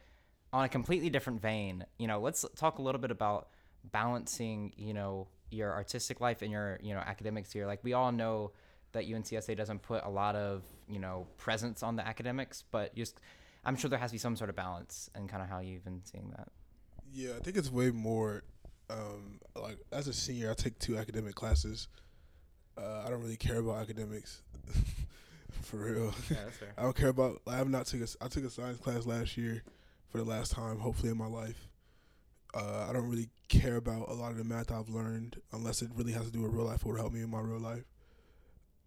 on 0.54 0.64
a 0.64 0.70
completely 0.70 1.10
different 1.10 1.42
vein, 1.42 1.86
you 1.98 2.06
know, 2.06 2.20
let's 2.20 2.46
talk 2.56 2.78
a 2.78 2.84
little 2.84 3.02
bit 3.02 3.10
about 3.10 3.48
balancing, 3.92 4.74
you 4.78 4.94
know, 4.94 5.28
your 5.50 5.74
artistic 5.74 6.22
life 6.22 6.44
and 6.44 6.52
your, 6.52 6.78
you 6.84 6.94
know, 6.94 7.00
academics 7.00 7.52
here. 7.52 7.66
Like 7.66 7.84
we 7.84 7.94
all 7.94 8.12
know 8.12 8.52
that 8.92 9.10
UNCSA 9.10 9.58
doesn't 9.58 9.82
put 9.82 10.04
a 10.04 10.10
lot 10.10 10.36
of, 10.36 10.62
you 10.88 11.00
know, 11.00 11.26
presence 11.38 11.82
on 11.82 11.96
the 11.96 12.08
academics, 12.08 12.64
but 12.70 12.96
just 12.96 13.20
I'm 13.66 13.76
sure 13.76 13.90
there 13.90 13.98
has 13.98 14.12
to 14.12 14.16
be 14.16 14.20
some 14.20 14.36
sort 14.36 14.52
of 14.52 14.56
balance 14.56 15.10
and 15.16 15.28
kind 15.28 15.42
of 15.42 15.50
how 15.50 15.60
you've 15.60 15.84
been 15.84 16.02
seeing 16.04 16.32
that. 16.38 16.50
Yeah, 17.18 17.32
I 17.36 17.40
think 17.40 17.58
it's 17.58 17.72
way 17.72 17.90
more. 17.90 18.44
Um, 18.92 19.40
like 19.60 19.80
as 19.92 20.08
a 20.08 20.14
senior, 20.14 20.52
I 20.52 20.54
take 20.54 20.78
two 20.78 21.00
academic 21.00 21.34
classes. 21.34 21.88
Uh, 22.78 23.02
I 23.04 23.10
don't 23.10 23.24
really 23.24 23.36
care 23.36 23.58
about 23.58 23.82
academics, 23.82 24.44
for 25.64 25.78
real. 25.78 26.14
Yeah, 26.30 26.38
that's 26.44 26.58
fair. 26.60 26.74
I 26.78 26.84
don't 26.84 26.96
care 26.96 27.10
about. 27.10 27.42
I 27.48 27.56
have 27.56 27.70
not 27.70 27.88
took 27.88 28.02
a. 28.02 28.08
I 28.22 28.28
took 28.28 28.44
a 28.44 28.52
science 28.52 28.78
class 28.78 29.08
last 29.08 29.36
year, 29.36 29.64
for 30.10 30.20
the 30.20 30.26
last 30.26 30.52
time, 30.52 30.78
hopefully 30.78 31.12
in 31.12 31.18
my 31.18 31.26
life. 31.26 31.68
Uh, 32.54 32.86
I 32.88 32.94
don't 32.94 33.10
really 33.10 33.30
care 33.50 33.78
about 33.78 34.10
a 34.10 34.14
lot 34.14 34.30
of 34.32 34.38
the 34.38 34.44
math 34.44 34.72
I've 34.72 34.90
learned 34.90 35.42
unless 35.52 35.82
it 35.82 35.90
really 35.96 36.12
has 36.14 36.26
to 36.28 36.32
do 36.32 36.44
with 36.44 36.54
real 36.54 36.66
life 36.66 36.86
or 36.86 36.94
to 36.94 37.02
help 37.02 37.14
me 37.14 37.22
in 37.22 37.32
my 37.32 37.40
real 37.40 37.60
life. 37.60 37.84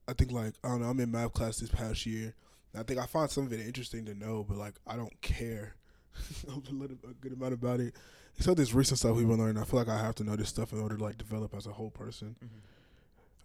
I 0.06 0.12
think 0.12 0.31
like 0.31 0.55
I 0.62 0.69
don't 0.69 0.83
know. 0.83 0.88
I'm 0.88 1.00
in 1.00 1.11
math 1.11 1.33
class 1.33 1.56
this 1.59 1.69
past 1.69 2.06
year. 2.06 2.33
And 2.73 2.81
I 2.81 2.85
think 2.85 3.00
I 3.00 3.06
find 3.06 3.29
some 3.29 3.47
of 3.47 3.53
it 3.53 3.59
interesting 3.59 4.05
to 4.05 4.15
know, 4.15 4.47
but 4.49 4.56
like 4.56 4.75
I 4.87 4.94
don't 4.94 5.21
care 5.21 5.75
a, 6.49 6.73
little, 6.73 6.97
a 7.09 7.15
good 7.15 7.33
amount 7.33 7.54
about 7.54 7.81
it. 7.81 7.97
Except 8.40 8.56
this 8.56 8.73
recent 8.73 8.99
stuff 8.99 9.16
we've 9.16 9.28
been 9.28 9.37
learning. 9.37 9.61
I 9.61 9.66
feel 9.66 9.78
like 9.78 9.90
I 9.90 9.99
have 9.99 10.14
to 10.14 10.25
know 10.25 10.35
this 10.35 10.49
stuff 10.49 10.73
in 10.73 10.80
order 10.80 10.97
to 10.97 11.04
like 11.04 11.18
develop 11.18 11.54
as 11.54 11.66
a 11.66 11.73
whole 11.73 11.90
person. 11.90 12.35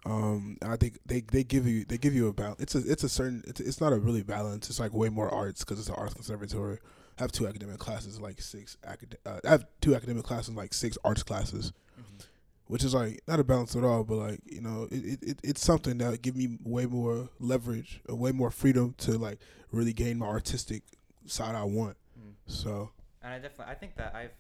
Um, 0.06 0.58
I 0.62 0.78
think 0.78 1.00
they, 1.06 1.20
they 1.20 1.44
give 1.44 1.68
you 1.68 1.84
they 1.84 1.98
give 1.98 2.14
you 2.14 2.30
a 2.30 2.34
balance. 2.34 2.62
It's 2.62 2.76
a 2.76 2.78
it's 2.90 3.04
a 3.04 3.10
certain 3.10 3.44
it's, 3.46 3.60
it's 3.60 3.82
not 3.82 3.92
a 3.92 3.98
really 3.98 4.24
balance. 4.24 4.70
It's 4.70 4.80
like 4.80 4.94
way 4.94 5.10
more 5.10 5.28
arts 5.28 5.66
because 5.66 5.80
it's 5.80 5.90
an 5.90 5.96
arts 5.96 6.14
conservatory. 6.14 6.78
I 7.20 7.24
have 7.24 7.34
two 7.34 7.46
academic 7.46 7.78
classes, 7.78 8.22
like 8.22 8.40
six 8.40 8.78
acad- 8.86 9.18
uh, 9.26 9.42
I 9.44 9.50
have 9.50 9.66
two 9.82 9.96
academic 9.96 10.24
classes, 10.24 10.56
like 10.56 10.74
six 10.74 10.98
arts 11.04 11.24
classes, 11.24 11.74
which 12.68 12.86
is 12.86 12.94
like 12.94 13.20
not 13.28 13.42
a 13.42 13.44
balance 13.44 13.76
at 13.76 13.84
all. 13.84 14.06
But 14.06 14.16
like 14.16 14.40
you 14.46 14.62
know, 14.62 14.88
it, 14.92 15.04
it, 15.04 15.24
it 15.24 15.40
it's 15.44 15.62
something 15.62 15.98
that 15.98 16.22
give 16.22 16.38
me 16.38 16.58
way 16.64 16.86
more 16.86 17.28
leverage, 17.42 18.00
way 18.08 18.32
more 18.32 18.50
freedom 18.50 18.96
to 19.00 19.18
like 19.18 19.40
really 19.74 19.92
gain 19.92 20.20
my 20.20 20.28
artistic 20.28 20.84
side 21.26 21.54
I 21.54 21.66
want. 21.66 21.98
Mm. 22.18 22.36
So 22.48 22.92
and 23.22 23.34
I 23.34 23.40
definitely 23.40 23.74
I 23.74 23.76
think 23.76 23.98
that 23.98 24.16
I've 24.16 24.32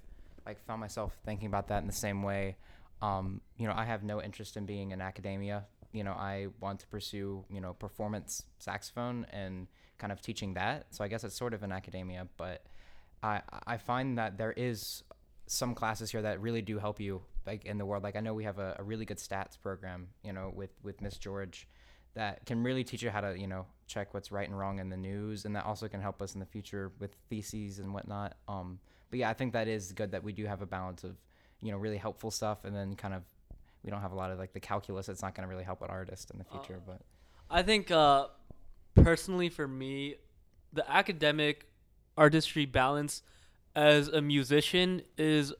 like 0.45 0.59
found 0.65 0.81
myself 0.81 1.17
thinking 1.25 1.47
about 1.47 1.67
that 1.69 1.81
in 1.81 1.87
the 1.87 1.93
same 1.93 2.23
way. 2.23 2.57
Um, 3.01 3.41
you 3.57 3.67
know, 3.67 3.73
I 3.75 3.85
have 3.85 4.03
no 4.03 4.21
interest 4.21 4.57
in 4.57 4.65
being 4.65 4.91
in 4.91 5.01
academia. 5.01 5.65
You 5.91 6.03
know, 6.03 6.11
I 6.11 6.47
want 6.59 6.79
to 6.81 6.87
pursue 6.87 7.45
you 7.49 7.61
know 7.61 7.73
performance 7.73 8.43
saxophone 8.59 9.25
and 9.31 9.67
kind 9.97 10.11
of 10.11 10.21
teaching 10.21 10.53
that. 10.55 10.87
So 10.91 11.03
I 11.03 11.07
guess 11.07 11.23
it's 11.23 11.35
sort 11.35 11.53
of 11.53 11.63
in 11.63 11.71
academia, 11.71 12.27
but 12.37 12.63
I 13.23 13.41
I 13.65 13.77
find 13.77 14.17
that 14.17 14.37
there 14.37 14.51
is 14.51 15.03
some 15.47 15.75
classes 15.75 16.11
here 16.11 16.21
that 16.23 16.41
really 16.41 16.61
do 16.61 16.79
help 16.79 16.99
you 16.99 17.21
like 17.45 17.65
in 17.65 17.77
the 17.77 17.85
world. 17.85 18.03
Like 18.03 18.15
I 18.15 18.19
know 18.19 18.33
we 18.33 18.43
have 18.45 18.59
a, 18.59 18.75
a 18.79 18.83
really 18.83 19.05
good 19.05 19.17
stats 19.17 19.59
program, 19.61 20.07
you 20.23 20.33
know, 20.33 20.51
with 20.53 20.71
with 20.83 21.01
Miss 21.01 21.17
George 21.17 21.67
that 22.15 22.45
can 22.45 22.63
really 22.63 22.83
teach 22.83 23.03
you 23.03 23.09
how 23.09 23.21
to, 23.21 23.37
you 23.37 23.45
know, 23.47 23.65
check 23.87 24.13
what's 24.13 24.31
right 24.31 24.47
and 24.47 24.57
wrong 24.57 24.79
in 24.79 24.89
the 24.89 24.97
news, 24.97 25.45
and 25.45 25.55
that 25.55 25.65
also 25.65 25.87
can 25.87 26.01
help 26.01 26.21
us 26.21 26.33
in 26.33 26.39
the 26.39 26.45
future 26.45 26.91
with 26.99 27.15
theses 27.29 27.79
and 27.79 27.93
whatnot. 27.93 28.35
Um, 28.47 28.79
but 29.15 29.19
yeah, 29.19 29.29
I 29.29 29.33
think 29.33 29.53
that 29.53 29.69
is 29.69 29.93
good 29.93 30.11
that 30.11 30.25
we 30.25 30.33
do 30.33 30.45
have 30.45 30.61
a 30.61 30.65
balance 30.65 31.05
of, 31.05 31.15
you 31.61 31.71
know, 31.71 31.77
really 31.77 31.95
helpful 31.95 32.31
stuff, 32.31 32.65
and 32.65 32.75
then 32.75 32.97
kind 32.97 33.13
of 33.13 33.23
we 33.81 33.89
don't 33.89 34.01
have 34.01 34.11
a 34.11 34.15
lot 34.15 34.29
of 34.29 34.37
like 34.37 34.51
the 34.51 34.59
calculus. 34.59 35.07
It's 35.07 35.21
not 35.21 35.35
going 35.35 35.47
to 35.47 35.49
really 35.49 35.63
help 35.63 35.81
an 35.81 35.89
artist 35.89 36.31
in 36.31 36.37
the 36.37 36.43
future, 36.43 36.81
but 36.85 36.99
I 37.49 37.63
think 37.63 37.91
uh, 37.91 38.27
personally 38.93 39.47
for 39.47 39.69
me, 39.69 40.15
the 40.73 40.89
academic 40.91 41.65
artistry 42.17 42.65
balance 42.65 43.21
as 43.73 44.09
a 44.09 44.21
musician 44.21 45.01
is 45.17 45.53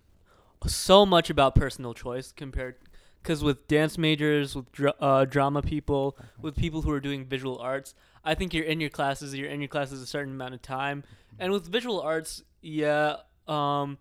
so 0.68 1.06
much 1.06 1.30
about 1.30 1.56
personal 1.56 1.94
choice 1.94 2.34
compared 2.34 2.76
because 3.24 3.42
with 3.42 3.70
dance 3.70 3.98
majors, 3.98 4.54
with 4.54 4.70
dra- 4.74 4.96
uh, 5.00 5.24
drama 5.24 5.62
people, 5.62 6.18
with 6.42 6.58
people 6.58 6.82
who 6.82 6.92
are 6.92 7.00
doing 7.00 7.24
visual 7.24 7.58
arts, 7.60 7.94
I 8.26 8.36
think 8.36 8.54
you're 8.54 8.66
in 8.66 8.82
your 8.82 8.90
classes. 8.90 9.34
You're 9.34 9.50
in 9.50 9.62
your 9.62 9.70
classes 9.70 10.02
a 10.02 10.06
certain 10.06 10.34
amount 10.34 10.56
of 10.56 10.62
time, 10.62 11.06
and 11.40 11.54
with 11.54 11.68
visual 11.68 12.02
arts, 12.02 12.44
yeah, 12.62 13.18
um, 13.48 13.98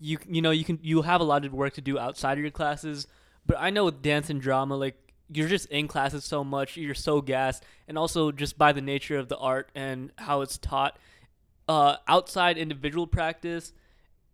you 0.00 0.18
you 0.28 0.42
know 0.42 0.50
you 0.50 0.64
can 0.64 0.78
you 0.82 1.02
have 1.02 1.20
a 1.20 1.24
lot 1.24 1.44
of 1.44 1.52
work 1.52 1.74
to 1.74 1.80
do 1.80 1.98
outside 1.98 2.38
of 2.38 2.42
your 2.42 2.50
classes. 2.50 3.06
But 3.46 3.56
I 3.58 3.70
know 3.70 3.84
with 3.84 4.02
dance 4.02 4.30
and 4.30 4.40
drama, 4.40 4.76
like 4.76 4.96
you're 5.32 5.48
just 5.48 5.66
in 5.66 5.88
classes 5.88 6.24
so 6.24 6.44
much, 6.44 6.76
you're 6.76 6.94
so 6.94 7.20
gassed, 7.20 7.64
and 7.88 7.98
also 7.98 8.32
just 8.32 8.58
by 8.58 8.72
the 8.72 8.80
nature 8.80 9.18
of 9.18 9.28
the 9.28 9.36
art 9.36 9.70
and 9.74 10.12
how 10.16 10.40
it's 10.40 10.58
taught, 10.58 10.98
uh, 11.68 11.96
outside 12.08 12.58
individual 12.58 13.06
practice 13.06 13.72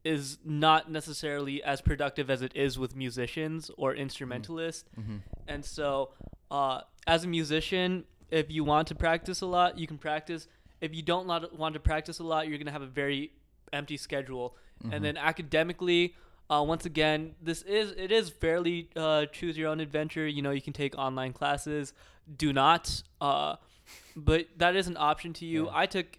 is 0.04 0.38
not 0.44 0.90
necessarily 0.90 1.62
as 1.62 1.80
productive 1.80 2.30
as 2.30 2.42
it 2.42 2.52
is 2.54 2.78
with 2.78 2.96
musicians 2.96 3.70
or 3.76 3.94
instrumentalists. 3.94 4.88
Mm-hmm. 4.98 5.16
And 5.46 5.64
so, 5.64 6.10
uh, 6.50 6.82
as 7.06 7.24
a 7.24 7.28
musician, 7.28 8.04
if 8.30 8.50
you 8.50 8.64
want 8.64 8.88
to 8.88 8.94
practice 8.94 9.40
a 9.40 9.46
lot, 9.46 9.78
you 9.78 9.86
can 9.86 9.98
practice. 9.98 10.46
If 10.80 10.94
you 10.94 11.02
don't 11.02 11.26
want 11.26 11.74
to 11.74 11.80
practice 11.80 12.18
a 12.20 12.24
lot, 12.24 12.48
you're 12.48 12.56
going 12.56 12.66
to 12.66 12.72
have 12.72 12.82
a 12.82 12.86
very 12.86 13.32
empty 13.72 13.96
schedule. 13.96 14.56
Mm-hmm. 14.82 14.94
And 14.94 15.04
then 15.04 15.16
academically, 15.16 16.14
uh, 16.48 16.62
once 16.66 16.84
again, 16.84 17.34
this 17.40 17.62
is 17.62 17.92
it 17.96 18.10
is 18.10 18.30
fairly 18.30 18.90
uh, 18.96 19.26
choose 19.26 19.56
your 19.56 19.68
own 19.68 19.80
adventure. 19.80 20.26
You 20.26 20.42
know, 20.42 20.50
you 20.50 20.62
can 20.62 20.72
take 20.72 20.96
online 20.98 21.32
classes. 21.32 21.92
Do 22.36 22.52
not, 22.52 23.02
uh, 23.20 23.56
but 24.16 24.46
that 24.56 24.76
is 24.76 24.86
an 24.86 24.96
option 24.98 25.32
to 25.34 25.46
you. 25.46 25.66
Yeah. 25.66 25.72
I 25.74 25.86
took, 25.86 26.18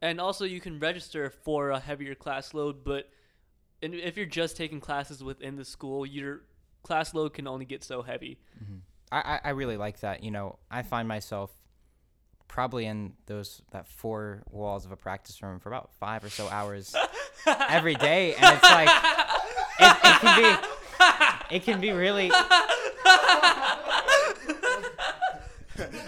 and 0.00 0.20
also 0.20 0.44
you 0.44 0.60
can 0.60 0.78
register 0.78 1.30
for 1.30 1.70
a 1.70 1.80
heavier 1.80 2.14
class 2.14 2.54
load. 2.54 2.84
But 2.84 3.10
and 3.82 3.94
if 3.94 4.16
you're 4.16 4.26
just 4.26 4.56
taking 4.56 4.80
classes 4.80 5.22
within 5.22 5.56
the 5.56 5.64
school, 5.64 6.06
your 6.06 6.42
class 6.82 7.14
load 7.14 7.34
can 7.34 7.46
only 7.46 7.64
get 7.64 7.84
so 7.84 8.02
heavy. 8.02 8.38
I, 9.12 9.18
I 9.18 9.40
I 9.44 9.50
really 9.50 9.76
like 9.76 10.00
that. 10.00 10.22
You 10.22 10.30
know, 10.30 10.58
I 10.70 10.82
find 10.82 11.08
myself 11.08 11.50
probably 12.48 12.86
in 12.86 13.12
those 13.26 13.62
that 13.70 13.86
four 13.86 14.42
walls 14.50 14.84
of 14.84 14.92
a 14.92 14.96
practice 14.96 15.40
room 15.42 15.60
for 15.60 15.68
about 15.68 15.90
five 16.00 16.24
or 16.24 16.28
so 16.30 16.48
hours 16.48 16.94
every 17.68 17.94
day, 17.94 18.34
and 18.34 18.56
it's 18.56 18.70
like 18.70 18.88
it, 19.80 19.96
it 20.04 20.20
can 20.20 20.42
be 20.42 21.56
it 21.56 21.64
can 21.64 21.80
be 21.80 21.92
really 21.92 22.30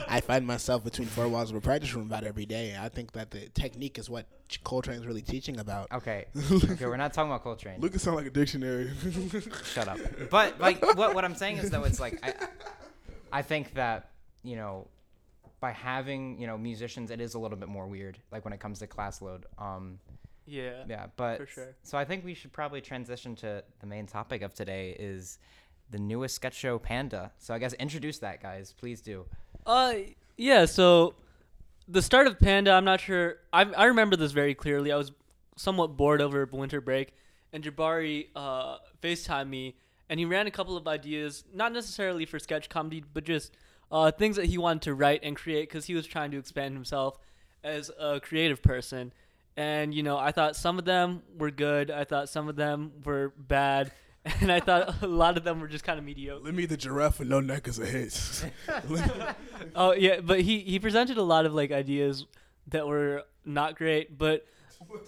I 0.08 0.20
find 0.20 0.44
myself 0.44 0.82
between 0.82 1.06
four 1.06 1.28
walls 1.28 1.50
of 1.50 1.56
a 1.56 1.60
practice 1.60 1.94
room 1.94 2.06
about 2.06 2.24
every 2.24 2.44
day. 2.44 2.76
I 2.78 2.88
think 2.88 3.12
that 3.12 3.30
the 3.30 3.48
technique 3.50 3.98
is 3.98 4.10
what 4.10 4.26
Ch- 4.48 4.62
Coltrane's 4.64 5.06
really 5.06 5.22
teaching 5.22 5.60
about. 5.60 5.86
okay. 5.92 6.26
Okay, 6.52 6.86
we're 6.86 6.96
not 6.96 7.12
talking 7.12 7.30
about 7.30 7.44
Coltrane. 7.44 7.80
Lucas 7.80 8.02
sound 8.02 8.16
like 8.16 8.26
a 8.26 8.30
dictionary. 8.30 8.90
Shut 9.64 9.86
up. 9.86 9.98
But 10.28 10.60
like 10.60 10.82
what 10.96 11.14
what 11.14 11.24
I'm 11.24 11.36
saying 11.36 11.58
is 11.58 11.70
though 11.70 11.84
it's 11.84 12.00
like 12.00 12.18
I 12.24 12.34
I 13.32 13.42
think 13.42 13.74
that, 13.74 14.10
you 14.42 14.56
know, 14.56 14.88
by 15.60 15.72
having, 15.72 16.40
you 16.40 16.46
know, 16.46 16.56
musicians 16.58 17.10
it 17.10 17.20
is 17.20 17.34
a 17.34 17.38
little 17.38 17.56
bit 17.58 17.68
more 17.68 17.86
weird 17.86 18.18
like 18.32 18.44
when 18.44 18.52
it 18.52 18.60
comes 18.60 18.78
to 18.80 18.86
class 18.86 19.20
load. 19.22 19.46
Um 19.58 19.98
Yeah. 20.46 20.84
yeah, 20.88 21.06
but 21.16 21.36
For 21.38 21.46
sure. 21.46 21.74
so 21.82 21.98
I 21.98 22.04
think 22.04 22.24
we 22.24 22.34
should 22.34 22.52
probably 22.52 22.80
transition 22.80 23.36
to 23.36 23.62
the 23.80 23.86
main 23.86 24.06
topic 24.06 24.42
of 24.42 24.54
today 24.54 24.96
is 24.98 25.38
the 25.90 25.98
newest 25.98 26.34
sketch 26.36 26.54
show 26.54 26.78
Panda. 26.78 27.32
So 27.38 27.52
I 27.54 27.58
guess 27.58 27.72
introduce 27.74 28.18
that 28.20 28.42
guys, 28.42 28.72
please 28.72 29.00
do. 29.00 29.26
Uh, 29.66 29.94
yeah. 30.36 30.64
So 30.64 31.14
the 31.88 32.00
start 32.02 32.26
of 32.26 32.38
Panda, 32.38 32.72
I'm 32.72 32.84
not 32.84 33.00
sure. 33.00 33.36
I 33.52 33.62
I 33.64 33.84
remember 33.86 34.16
this 34.16 34.32
very 34.32 34.54
clearly. 34.54 34.92
I 34.92 34.96
was 34.96 35.12
somewhat 35.56 35.96
bored 35.96 36.22
over 36.22 36.48
winter 36.50 36.80
break, 36.80 37.12
and 37.52 37.62
Jabari 37.62 38.28
uh 38.34 38.78
Facetime 39.02 39.48
me, 39.48 39.76
and 40.08 40.18
he 40.18 40.24
ran 40.24 40.46
a 40.46 40.50
couple 40.50 40.76
of 40.76 40.86
ideas, 40.88 41.44
not 41.52 41.72
necessarily 41.72 42.24
for 42.24 42.38
sketch 42.38 42.68
comedy, 42.68 43.04
but 43.12 43.24
just 43.24 43.52
uh 43.90 44.10
things 44.10 44.36
that 44.36 44.46
he 44.46 44.58
wanted 44.58 44.82
to 44.82 44.94
write 44.94 45.20
and 45.22 45.36
create 45.36 45.68
because 45.68 45.86
he 45.86 45.94
was 45.94 46.06
trying 46.06 46.30
to 46.30 46.38
expand 46.38 46.74
himself 46.74 47.18
as 47.64 47.90
a 47.98 48.20
creative 48.20 48.62
person. 48.62 49.12
And 49.56 49.92
you 49.94 50.02
know, 50.02 50.16
I 50.16 50.32
thought 50.32 50.56
some 50.56 50.78
of 50.78 50.84
them 50.84 51.22
were 51.36 51.50
good. 51.50 51.90
I 51.90 52.04
thought 52.04 52.28
some 52.28 52.48
of 52.48 52.56
them 52.56 52.92
were 53.04 53.32
bad. 53.36 53.92
And 54.42 54.52
I 54.52 54.60
thought 54.60 55.02
a 55.02 55.06
lot 55.06 55.38
of 55.38 55.44
them 55.44 55.60
were 55.60 55.66
just 55.66 55.82
kind 55.82 55.98
of 55.98 56.04
mediocre. 56.04 56.44
Let 56.44 56.52
me 56.52 56.66
the 56.66 56.76
giraffe 56.76 57.20
with 57.20 57.28
no 57.28 57.40
neck 57.40 57.66
is 57.66 57.78
a 57.78 57.86
hit. 57.86 58.44
Oh 59.74 59.92
yeah, 59.92 60.20
but 60.20 60.42
he 60.42 60.58
he 60.60 60.78
presented 60.78 61.16
a 61.16 61.22
lot 61.22 61.46
of 61.46 61.54
like 61.54 61.72
ideas 61.72 62.26
that 62.68 62.86
were 62.86 63.24
not 63.46 63.76
great, 63.76 64.18
but 64.18 64.46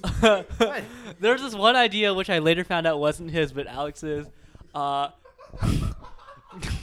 there 0.23 1.33
was 1.33 1.43
this 1.43 1.55
one 1.55 1.77
idea 1.77 2.15
which 2.15 2.31
I 2.31 2.39
later 2.39 2.65
found 2.65 2.87
out 2.87 3.01
wasn't 3.01 3.31
his 3.31 3.53
but 3.53 3.67
Alex's, 3.67 4.27
uh, 4.75 5.09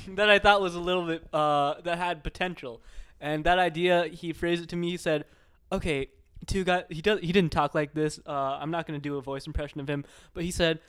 that 0.16 0.30
I 0.30 0.40
thought 0.40 0.62
was 0.62 0.76
a 0.76 0.80
little 0.80 1.06
bit 1.06 1.28
uh, 1.34 1.76
that 1.84 1.98
had 1.98 2.24
potential, 2.24 2.82
and 3.20 3.44
that 3.44 3.60
idea 3.60 4.08
he 4.08 4.34
phrased 4.34 4.64
it 4.64 4.70
to 4.70 4.76
me. 4.76 4.92
He 4.92 4.98
said, 4.98 5.26
"Okay, 5.72 6.10
two 6.46 6.64
guys." 6.64 6.86
He 6.90 7.02
does. 7.02 7.20
He 7.20 7.32
didn't 7.32 7.52
talk 7.52 7.76
like 7.76 7.94
this. 7.94 8.20
Uh, 8.26 8.58
I'm 8.60 8.72
not 8.72 8.88
gonna 8.88 9.00
do 9.00 9.18
a 9.18 9.22
voice 9.22 9.48
impression 9.48 9.80
of 9.80 9.90
him, 9.90 10.06
but 10.34 10.44
he 10.44 10.52
said, 10.52 10.80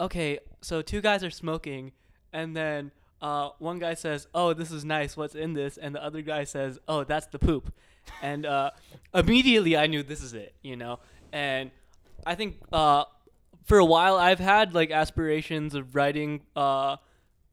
"Okay, 0.00 0.38
so 0.60 0.82
two 0.82 1.00
guys 1.00 1.24
are 1.24 1.30
smoking, 1.30 1.92
and 2.32 2.56
then." 2.56 2.92
Uh, 3.22 3.50
one 3.58 3.78
guy 3.78 3.92
says, 3.92 4.26
"Oh, 4.34 4.54
this 4.54 4.70
is 4.70 4.82
nice. 4.82 5.14
What's 5.14 5.34
in 5.34 5.52
this?" 5.52 5.76
And 5.76 5.94
the 5.94 6.02
other 6.02 6.22
guy 6.22 6.44
says, 6.44 6.78
"Oh, 6.88 7.04
that's 7.04 7.26
the 7.26 7.38
poop." 7.38 7.70
And 8.22 8.46
uh, 8.46 8.70
immediately 9.14 9.76
I 9.76 9.88
knew 9.88 10.02
this 10.02 10.22
is 10.22 10.32
it, 10.32 10.54
you 10.62 10.74
know. 10.74 11.00
And 11.30 11.70
I 12.26 12.34
think 12.34 12.56
uh, 12.72 13.04
for 13.64 13.78
a 13.78 13.84
while 13.84 14.16
I've 14.16 14.40
had 14.40 14.74
like 14.74 14.90
aspirations 14.90 15.74
of 15.74 15.94
writing 15.94 16.42
uh, 16.56 16.96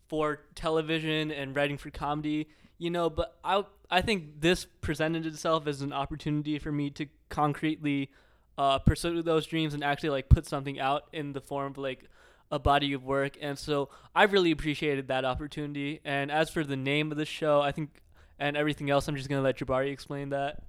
for 0.08 0.42
television 0.56 1.32
and 1.32 1.56
writing 1.56 1.78
for 1.78 1.90
comedy, 1.90 2.48
you 2.78 2.90
know. 2.90 3.10
But 3.10 3.38
I 3.44 3.64
I 3.90 4.02
think 4.02 4.42
this 4.42 4.66
presented 4.66 5.26
itself 5.26 5.68
as 5.68 5.82
an 5.82 5.94
opportunity 5.94 6.60
for 6.60 6.72
me 6.72 6.90
to 6.92 7.08
concretely 7.30 8.12
uh, 8.58 8.80
pursue 8.80 9.22
those 9.22 9.46
dreams 9.46 9.74
and 9.74 9.84
actually 9.84 10.10
like 10.10 10.30
put 10.30 10.46
something 10.46 10.80
out 10.80 11.04
in 11.14 11.34
the 11.34 11.42
form 11.42 11.74
of 11.74 11.78
like 11.78 12.06
a 12.52 12.60
body 12.60 12.94
of 12.94 13.04
work. 13.04 13.38
And 13.42 13.58
so 13.58 13.90
I 14.16 14.24
really 14.24 14.52
appreciated 14.52 15.10
that 15.10 15.26
opportunity. 15.26 16.02
And 16.04 16.32
as 16.32 16.50
for 16.50 16.64
the 16.64 16.78
name 16.78 17.12
of 17.12 17.18
the 17.18 17.26
show, 17.26 17.62
I 17.62 17.72
think 17.72 18.02
and 18.40 18.56
everything 18.56 18.90
else, 18.90 19.08
I'm 19.08 19.16
just 19.16 19.30
gonna 19.30 19.42
let 19.42 19.58
Jabari 19.58 19.92
explain 19.92 20.30
that. 20.30 20.64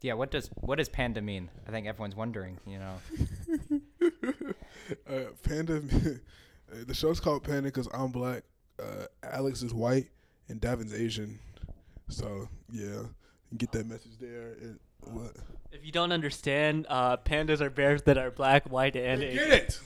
Yeah, 0.00 0.14
what 0.14 0.30
does 0.30 0.48
what 0.54 0.78
does 0.78 0.88
Panda 0.88 1.20
mean? 1.20 1.48
I 1.66 1.70
think 1.70 1.86
everyone's 1.86 2.16
wondering, 2.16 2.58
you 2.66 2.78
know. 2.78 2.94
uh, 5.08 5.30
Panda. 5.42 5.76
uh, 6.72 6.84
the 6.86 6.94
show's 6.94 7.20
called 7.20 7.44
Panda 7.44 7.62
because 7.62 7.88
I'm 7.92 8.10
black. 8.10 8.42
Uh, 8.78 9.06
Alex 9.22 9.62
is 9.62 9.72
white 9.74 10.08
and 10.48 10.60
Davin's 10.60 10.94
Asian. 10.94 11.38
So 12.08 12.48
yeah, 12.70 13.02
get 13.56 13.72
that 13.72 13.86
message 13.86 14.18
there. 14.20 14.54
And 14.60 14.78
what? 15.04 15.32
If 15.70 15.84
you 15.84 15.92
don't 15.92 16.12
understand, 16.12 16.86
uh, 16.88 17.16
pandas 17.16 17.60
are 17.60 17.70
bears 17.70 18.02
that 18.02 18.18
are 18.18 18.30
black, 18.30 18.70
white, 18.70 18.96
and 18.96 19.22
Asian. 19.22 19.48
Get 19.48 19.52
it. 19.52 19.80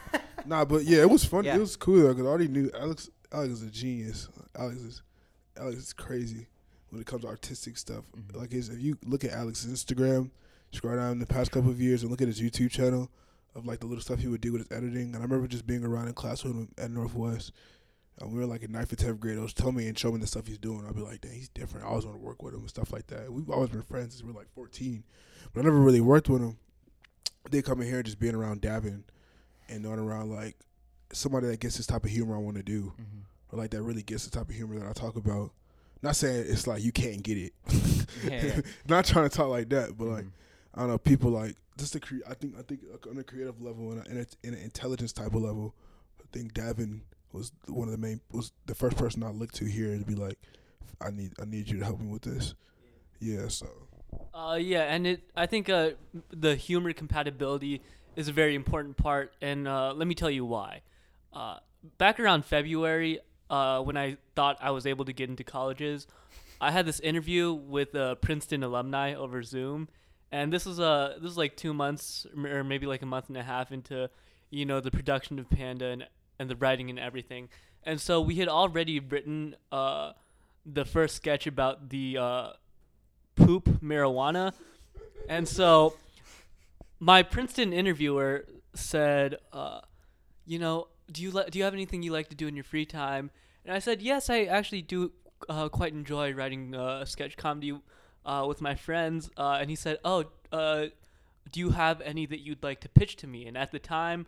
nah, 0.46 0.64
but 0.64 0.84
yeah, 0.84 1.00
it 1.02 1.10
was 1.10 1.24
funny. 1.24 1.48
Yeah. 1.48 1.56
It 1.56 1.60
was 1.60 1.76
cool 1.76 2.08
because 2.08 2.24
I 2.24 2.28
already 2.28 2.48
knew 2.48 2.70
Alex. 2.78 3.10
Alex 3.32 3.54
is 3.54 3.62
a 3.62 3.70
genius. 3.70 4.28
Alex 4.56 4.76
is 4.80 5.02
Alex 5.58 5.78
is 5.78 5.92
crazy 5.92 6.46
when 6.90 7.00
it 7.00 7.06
comes 7.06 7.22
to 7.22 7.28
artistic 7.28 7.76
stuff. 7.78 8.04
Mhm. 8.16 8.36
Like 8.36 8.52
his, 8.52 8.68
if 8.68 8.80
you 8.80 8.98
look 9.04 9.24
at 9.24 9.30
Alex's 9.32 9.72
Instagram, 9.72 10.30
scroll 10.72 10.96
down 10.96 11.18
the 11.18 11.26
past 11.26 11.50
couple 11.50 11.70
of 11.70 11.80
years 11.80 12.02
and 12.02 12.10
look 12.10 12.20
at 12.20 12.28
his 12.28 12.40
YouTube 12.40 12.70
channel 12.70 13.10
of 13.54 13.66
like 13.66 13.80
the 13.80 13.86
little 13.86 14.02
stuff 14.02 14.18
he 14.20 14.28
would 14.28 14.40
do 14.40 14.52
with 14.52 14.68
his 14.68 14.76
editing. 14.76 15.14
And 15.14 15.16
I 15.16 15.20
remember 15.22 15.46
just 15.46 15.66
being 15.66 15.84
around 15.84 16.08
in 16.08 16.14
class 16.14 16.44
with 16.44 16.54
him 16.54 16.68
at 16.78 16.90
Northwest. 16.90 17.52
And 18.20 18.32
we 18.32 18.38
were 18.38 18.46
like 18.46 18.62
in 18.62 18.72
ninth 18.72 18.92
or 18.92 18.96
tenth 18.96 19.18
grade. 19.20 19.38
I 19.38 19.42
was 19.42 19.54
telling 19.54 19.74
me 19.76 19.88
and 19.88 19.98
showing 19.98 20.14
me 20.16 20.20
the 20.20 20.26
stuff 20.26 20.46
he's 20.46 20.58
doing. 20.58 20.84
I'd 20.86 20.94
be 20.94 21.00
like, 21.02 21.20
dang, 21.22 21.32
he's 21.32 21.48
different. 21.48 21.86
I 21.86 21.88
always 21.88 22.04
want 22.04 22.16
to 22.18 22.22
work 22.22 22.42
with 22.42 22.54
him 22.54 22.60
and 22.60 22.68
stuff 22.68 22.92
like 22.92 23.06
that. 23.08 23.32
We've 23.32 23.48
always 23.50 23.70
been 23.70 23.82
friends 23.82 24.14
since 24.14 24.22
we 24.22 24.32
were 24.32 24.38
like 24.38 24.52
14. 24.54 25.02
But 25.52 25.60
I 25.60 25.64
never 25.64 25.78
really 25.80 26.00
worked 26.00 26.28
with 26.28 26.42
him. 26.42 26.58
They 27.50 27.62
come 27.62 27.80
in 27.80 27.88
here 27.88 28.02
just 28.02 28.20
being 28.20 28.34
around 28.34 28.62
Davin 28.62 29.02
and 29.68 29.82
knowing 29.82 29.98
around 29.98 30.30
like 30.30 30.56
somebody 31.12 31.46
that 31.48 31.60
gets 31.60 31.76
this 31.76 31.86
type 31.86 32.04
of 32.04 32.10
humor 32.10 32.36
I 32.36 32.38
want 32.38 32.56
to 32.56 32.62
do 32.62 32.92
or 33.50 33.58
like 33.58 33.70
that 33.70 33.82
really 33.82 34.02
gets 34.02 34.24
the 34.24 34.30
type 34.30 34.48
of 34.48 34.54
humor 34.54 34.78
that 34.78 34.88
I 34.88 34.92
talk 34.92 35.16
about. 35.16 35.50
Not 36.02 36.16
saying 36.16 36.44
it's 36.48 36.66
like 36.66 36.82
you 36.82 36.92
can't 36.92 37.22
get 37.22 37.38
it. 37.38 37.52
Yeah, 38.24 38.44
yeah. 38.44 38.60
Not 38.88 39.04
trying 39.06 39.28
to 39.28 39.34
talk 39.36 39.48
like 39.48 39.68
that, 39.70 39.96
but 39.96 40.06
like 40.06 40.24
Mhm. 40.24 40.30
I 40.74 40.80
don't 40.80 40.88
know, 40.90 40.98
people 40.98 41.30
like 41.30 41.56
just 41.76 41.92
the 41.94 42.00
cre- 42.00 42.16
I 42.28 42.34
think 42.34 42.54
I 42.58 42.62
think 42.62 42.80
on 43.10 43.18
a 43.18 43.22
creative 43.24 43.60
level 43.60 43.90
and 43.92 44.00
a, 44.06 44.10
and 44.10 44.18
a, 44.20 44.26
in 44.46 44.54
an 44.54 44.60
intelligence 44.60 45.12
type 45.12 45.28
of 45.34 45.42
level, 45.42 45.74
I 46.20 46.24
think 46.32 46.54
Davin 46.54 47.00
was 47.32 47.52
one 47.66 47.88
of 47.88 47.92
the 47.92 47.98
main 47.98 48.20
was 48.30 48.52
the 48.66 48.74
first 48.74 48.96
person 48.96 49.22
I 49.22 49.30
looked 49.30 49.54
to 49.56 49.64
here 49.64 49.96
to 49.96 50.04
be 50.04 50.14
like, 50.14 50.38
I 51.00 51.10
need 51.10 51.32
I 51.40 51.44
need 51.44 51.68
you 51.68 51.78
to 51.78 51.84
help 51.84 52.00
me 52.00 52.08
with 52.08 52.22
this. 52.22 52.54
Yeah, 53.20 53.48
so 53.48 53.68
Uh, 54.34 54.58
yeah, 54.60 54.82
and 54.82 55.06
it. 55.06 55.22
I 55.36 55.46
think 55.46 55.68
uh, 55.68 55.90
the 56.30 56.54
humor 56.56 56.92
compatibility 56.92 57.82
is 58.16 58.28
a 58.28 58.32
very 58.32 58.54
important 58.54 58.96
part, 58.96 59.32
and 59.40 59.66
uh, 59.66 59.92
let 59.94 60.06
me 60.06 60.14
tell 60.14 60.30
you 60.30 60.44
why. 60.44 60.82
Uh, 61.32 61.58
back 61.98 62.20
around 62.20 62.44
February, 62.44 63.20
uh, 63.48 63.80
when 63.80 63.96
I 63.96 64.16
thought 64.34 64.58
I 64.60 64.70
was 64.70 64.86
able 64.86 65.04
to 65.06 65.12
get 65.12 65.30
into 65.30 65.44
colleges, 65.44 66.06
I 66.60 66.70
had 66.70 66.86
this 66.86 67.00
interview 67.00 67.52
with 67.52 67.94
uh, 67.94 68.16
Princeton 68.16 68.62
alumni 68.62 69.14
over 69.14 69.42
Zoom, 69.42 69.88
and 70.30 70.52
this 70.52 70.66
was 70.66 70.78
uh, 70.78 71.14
this 71.14 71.24
was 71.24 71.38
like 71.38 71.56
two 71.56 71.72
months 71.72 72.26
or 72.36 72.64
maybe 72.64 72.86
like 72.86 73.02
a 73.02 73.06
month 73.06 73.28
and 73.28 73.36
a 73.36 73.42
half 73.42 73.72
into, 73.72 74.10
you 74.50 74.66
know, 74.66 74.80
the 74.80 74.90
production 74.90 75.38
of 75.38 75.48
Panda, 75.48 75.86
and 75.86 76.06
and 76.38 76.48
the 76.50 76.56
writing 76.56 76.90
and 76.90 76.98
everything. 76.98 77.48
And 77.84 78.00
so 78.00 78.20
we 78.20 78.36
had 78.36 78.48
already 78.48 79.00
written 79.00 79.56
uh, 79.70 80.12
the 80.64 80.84
first 80.84 81.16
sketch 81.16 81.46
about 81.46 81.90
the 81.90 82.18
uh, 82.18 82.52
poop 83.34 83.68
marijuana, 83.80 84.52
and 85.28 85.48
so 85.48 85.94
my 87.00 87.22
Princeton 87.22 87.72
interviewer 87.72 88.46
said, 88.74 89.36
uh, 89.52 89.80
"You 90.46 90.58
know, 90.60 90.88
do 91.10 91.22
you 91.22 91.32
li- 91.32 91.50
do 91.50 91.58
you 91.58 91.64
have 91.64 91.74
anything 91.74 92.02
you 92.02 92.12
like 92.12 92.28
to 92.28 92.36
do 92.36 92.46
in 92.46 92.54
your 92.54 92.64
free 92.64 92.86
time?" 92.86 93.30
And 93.64 93.74
I 93.74 93.80
said, 93.80 94.00
"Yes, 94.00 94.30
I 94.30 94.44
actually 94.44 94.82
do 94.82 95.12
uh, 95.48 95.68
quite 95.68 95.92
enjoy 95.92 96.32
writing 96.32 96.74
uh, 96.74 97.04
sketch 97.04 97.36
comedy 97.36 97.76
uh, 98.24 98.44
with 98.46 98.60
my 98.60 98.76
friends." 98.76 99.30
Uh, 99.36 99.58
and 99.60 99.70
he 99.70 99.76
said, 99.76 99.98
"Oh, 100.04 100.26
uh, 100.52 100.86
do 101.50 101.58
you 101.58 101.70
have 101.70 102.00
any 102.00 102.26
that 102.26 102.40
you'd 102.40 102.62
like 102.62 102.80
to 102.82 102.88
pitch 102.88 103.16
to 103.16 103.26
me?" 103.26 103.46
And 103.46 103.56
at 103.58 103.72
the 103.72 103.80
time, 103.80 104.26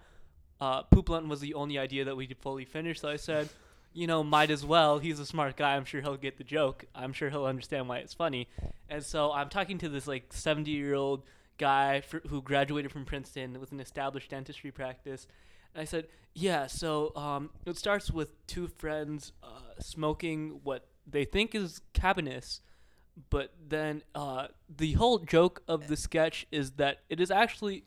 uh, 0.64 0.83
Poop 0.85 1.06
Blunt 1.06 1.28
was 1.28 1.40
the 1.40 1.54
only 1.54 1.78
idea 1.78 2.04
that 2.04 2.16
we 2.16 2.26
could 2.26 2.38
fully 2.38 2.64
finish. 2.64 3.00
So 3.00 3.09
I 3.09 3.16
said, 3.16 3.49
"You 3.92 4.06
know, 4.06 4.25
might 4.25 4.50
as 4.50 4.64
well. 4.64 4.99
He's 4.99 5.21
a 5.21 5.26
smart 5.26 5.56
guy. 5.56 5.76
I'm 5.76 5.85
sure 5.85 6.00
he'll 6.00 6.16
get 6.16 6.38
the 6.38 6.44
joke. 6.44 6.85
I'm 6.94 7.12
sure 7.12 7.30
he'll 7.30 7.44
understand 7.47 7.88
why 7.88 7.99
it's 7.99 8.14
funny." 8.14 8.49
And 8.88 9.02
so 9.04 9.33
I'm 9.33 9.49
talking 9.49 9.78
to 9.78 9.88
this 9.88 10.06
like 10.06 10.33
70 10.33 10.71
year 10.71 10.94
old 10.94 11.23
guy 11.59 12.00
fr- 12.00 12.26
who 12.28 12.42
graduated 12.42 12.90
from 12.92 13.04
Princeton 13.04 13.61
with 13.61 13.73
an 13.73 13.80
established 13.80 14.30
dentistry 14.30 14.71
practice. 14.71 15.26
And 15.75 15.83
I 15.83 15.85
said, 15.85 16.06
yeah, 16.35 16.66
so 16.66 17.12
um, 17.16 17.50
it 17.64 17.76
starts 17.76 18.11
with 18.11 18.47
two 18.47 18.66
friends 18.66 19.33
uh, 19.42 19.80
smoking 19.80 20.61
what 20.64 20.87
they 21.06 21.25
think 21.25 21.54
is 21.54 21.80
cannabis, 21.92 22.61
but 23.30 23.52
then 23.68 24.02
uh, 24.14 24.49
the 24.68 24.94
whole 24.94 25.18
joke 25.18 25.62
of 25.68 25.87
the 25.87 25.97
sketch 25.97 26.47
is 26.50 26.73
that 26.73 26.99
it 27.09 27.21
is 27.21 27.30
actually 27.30 27.85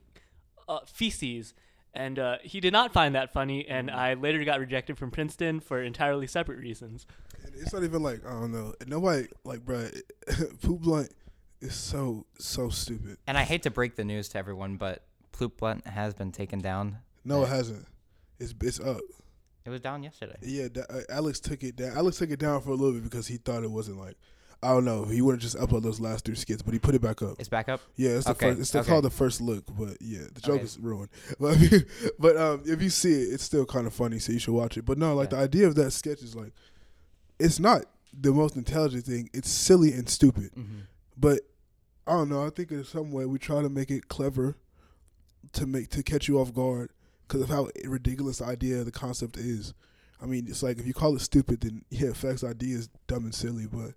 uh, 0.69 0.79
feces. 0.86 1.53
And 1.97 2.19
uh, 2.19 2.37
he 2.43 2.59
did 2.59 2.73
not 2.73 2.93
find 2.93 3.15
that 3.15 3.33
funny, 3.33 3.67
and 3.67 3.89
I 3.89 4.13
later 4.13 4.43
got 4.43 4.59
rejected 4.59 4.99
from 4.99 5.09
Princeton 5.09 5.59
for 5.59 5.81
entirely 5.81 6.27
separate 6.27 6.59
reasons. 6.59 7.07
And 7.43 7.55
It's 7.55 7.73
not 7.73 7.83
even 7.83 8.03
like 8.03 8.23
I 8.23 8.29
don't 8.29 8.51
know. 8.51 8.75
Nobody 8.85 9.27
like, 9.43 9.61
bruh, 9.65 9.99
Poop 10.61 10.81
Blunt 10.81 11.11
is 11.59 11.73
so 11.73 12.27
so 12.37 12.69
stupid. 12.69 13.17
And 13.25 13.35
I 13.35 13.43
hate 13.43 13.63
to 13.63 13.71
break 13.71 13.95
the 13.95 14.03
news 14.03 14.29
to 14.29 14.37
everyone, 14.37 14.77
but 14.77 15.05
Ploop 15.33 15.57
Blunt 15.57 15.87
has 15.87 16.13
been 16.13 16.31
taken 16.31 16.59
down. 16.59 16.99
No, 17.25 17.41
it 17.43 17.49
hasn't. 17.49 17.87
It's 18.39 18.53
it's 18.61 18.79
up. 18.79 19.01
It 19.65 19.71
was 19.71 19.81
down 19.81 20.03
yesterday. 20.03 20.37
Yeah, 20.43 20.67
that, 20.75 20.85
uh, 20.91 21.01
Alex 21.09 21.39
took 21.39 21.63
it 21.63 21.75
down. 21.75 21.97
Alex 21.97 22.17
took 22.17 22.29
it 22.29 22.39
down 22.39 22.61
for 22.61 22.69
a 22.69 22.75
little 22.75 22.93
bit 22.93 23.03
because 23.05 23.25
he 23.25 23.37
thought 23.37 23.63
it 23.63 23.71
wasn't 23.71 23.97
like 23.97 24.17
I 24.63 24.69
don't 24.69 24.85
know. 24.85 25.05
He 25.05 25.21
wouldn't 25.21 25.41
just 25.43 25.55
upload 25.57 25.83
those 25.83 25.99
last 25.99 26.25
three 26.25 26.35
skits, 26.35 26.61
but 26.63 26.73
he 26.73 26.79
put 26.79 26.95
it 26.95 27.01
back 27.01 27.21
up. 27.21 27.35
It's 27.39 27.47
back 27.47 27.69
up. 27.69 27.79
Yeah, 27.95 28.11
it's 28.11 28.25
the 28.25 28.31
Okay, 28.31 28.49
first. 28.49 28.59
It's 28.59 28.69
still 28.69 28.81
okay. 28.81 28.89
called 28.89 29.03
the 29.05 29.09
first 29.11 29.39
look, 29.39 29.63
but 29.77 29.97
yeah, 30.01 30.23
the 30.33 30.41
joke 30.41 30.55
Okay. 30.55 30.63
is 30.63 30.79
ruined. 30.79 31.09
But 31.39 31.53
if 31.61 31.71
you, 31.71 31.79
but 32.17 32.37
um, 32.37 32.63
if 32.65 32.81
you 32.81 32.89
see 32.89 33.13
it, 33.13 33.33
it's 33.33 33.43
still 33.43 33.65
kind 33.65 33.85
of 33.85 33.93
funny, 33.93 34.17
so 34.19 34.31
you 34.33 34.39
should 34.39 34.53
watch 34.55 34.75
it. 34.77 34.85
But 34.85 34.97
no, 34.97 35.13
like 35.13 35.31
Yeah. 35.31 35.37
the 35.37 35.43
idea 35.43 35.67
of 35.67 35.75
that 35.75 35.91
sketch 35.91 36.21
is 36.23 36.35
like, 36.35 36.53
it's 37.39 37.59
not 37.59 37.85
the 38.19 38.31
most 38.31 38.55
intelligent 38.55 39.05
thing. 39.05 39.29
It's 39.33 39.49
silly 39.49 39.93
and 39.93 40.09
stupid. 40.09 40.51
Mm-hmm. 40.55 40.79
But 41.15 41.41
I 42.07 42.13
don't 42.13 42.29
know. 42.29 42.43
I 42.45 42.49
think 42.49 42.71
in 42.71 42.83
some 42.83 43.11
way 43.11 43.25
we 43.27 43.37
try 43.37 43.61
to 43.61 43.69
make 43.69 43.91
it 43.91 44.07
clever 44.07 44.55
to 45.53 45.65
make 45.67 45.89
to 45.91 46.01
catch 46.01 46.27
you 46.27 46.39
off 46.39 46.51
guard 46.53 46.89
because 47.27 47.41
of 47.41 47.49
how 47.49 47.69
ridiculous 47.85 48.39
the 48.39 48.45
idea, 48.45 48.83
the 48.83 48.91
concept 48.91 49.37
is. 49.37 49.73
I 50.21 50.25
mean, 50.25 50.47
it's 50.47 50.63
like 50.63 50.79
if 50.79 50.87
you 50.87 50.93
call 50.95 51.15
it 51.15 51.21
stupid, 51.21 51.61
then 51.61 51.85
yeah, 51.91 52.13
Facts 52.13 52.43
idea 52.43 52.77
is 52.77 52.89
dumb 53.05 53.25
and 53.25 53.35
silly. 53.35 53.67
But 53.71 53.91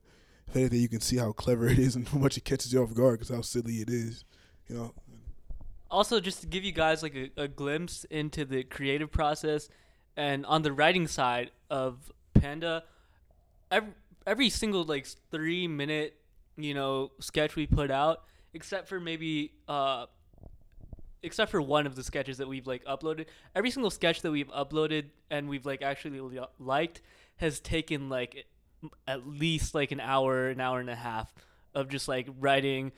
if 0.50 0.56
anything, 0.56 0.80
you 0.80 0.88
can 0.88 1.00
see 1.00 1.16
how 1.16 1.32
clever 1.32 1.68
it 1.68 1.78
is 1.78 1.96
and 1.96 2.08
how 2.10 2.18
much 2.18 2.36
it 2.36 2.44
catches 2.44 2.72
you 2.72 2.82
off 2.82 2.94
guard 2.94 3.18
because 3.18 3.34
how 3.34 3.42
silly 3.42 3.76
it 3.76 3.88
is. 3.88 4.24
You 4.68 4.76
know, 4.76 4.94
also 5.90 6.20
just 6.20 6.40
to 6.42 6.46
give 6.46 6.64
you 6.64 6.72
guys 6.72 7.02
like 7.02 7.14
a, 7.14 7.30
a 7.36 7.48
glimpse 7.48 8.04
into 8.04 8.44
the 8.44 8.62
creative 8.62 9.10
process 9.10 9.68
and 10.16 10.46
on 10.46 10.62
the 10.62 10.72
writing 10.72 11.06
side 11.06 11.50
of 11.70 12.12
panda 12.34 12.84
every, 13.70 13.90
every 14.26 14.50
single 14.50 14.84
like 14.84 15.06
three 15.30 15.66
minute 15.66 16.14
you 16.56 16.74
know 16.74 17.10
sketch 17.20 17.56
we 17.56 17.66
put 17.66 17.90
out 17.90 18.24
except 18.54 18.88
for 18.88 19.00
maybe 19.00 19.52
uh 19.68 20.06
except 21.22 21.50
for 21.50 21.60
one 21.60 21.86
of 21.86 21.96
the 21.96 22.02
sketches 22.02 22.38
that 22.38 22.48
we've 22.48 22.66
like 22.66 22.84
uploaded 22.84 23.26
every 23.54 23.70
single 23.70 23.90
sketch 23.90 24.22
that 24.22 24.30
we've 24.30 24.50
uploaded 24.52 25.06
and 25.30 25.48
we've 25.48 25.66
like 25.66 25.82
actually 25.82 26.20
li- 26.20 26.40
liked 26.58 27.00
has 27.36 27.60
taken 27.60 28.08
like 28.08 28.46
at 29.06 29.26
least 29.26 29.74
like 29.74 29.92
an 29.92 30.00
hour 30.00 30.48
an 30.48 30.60
hour 30.60 30.80
and 30.80 30.90
a 30.90 30.94
half 30.94 31.32
of 31.74 31.88
just 31.88 32.08
like 32.08 32.28
writing 32.38 32.92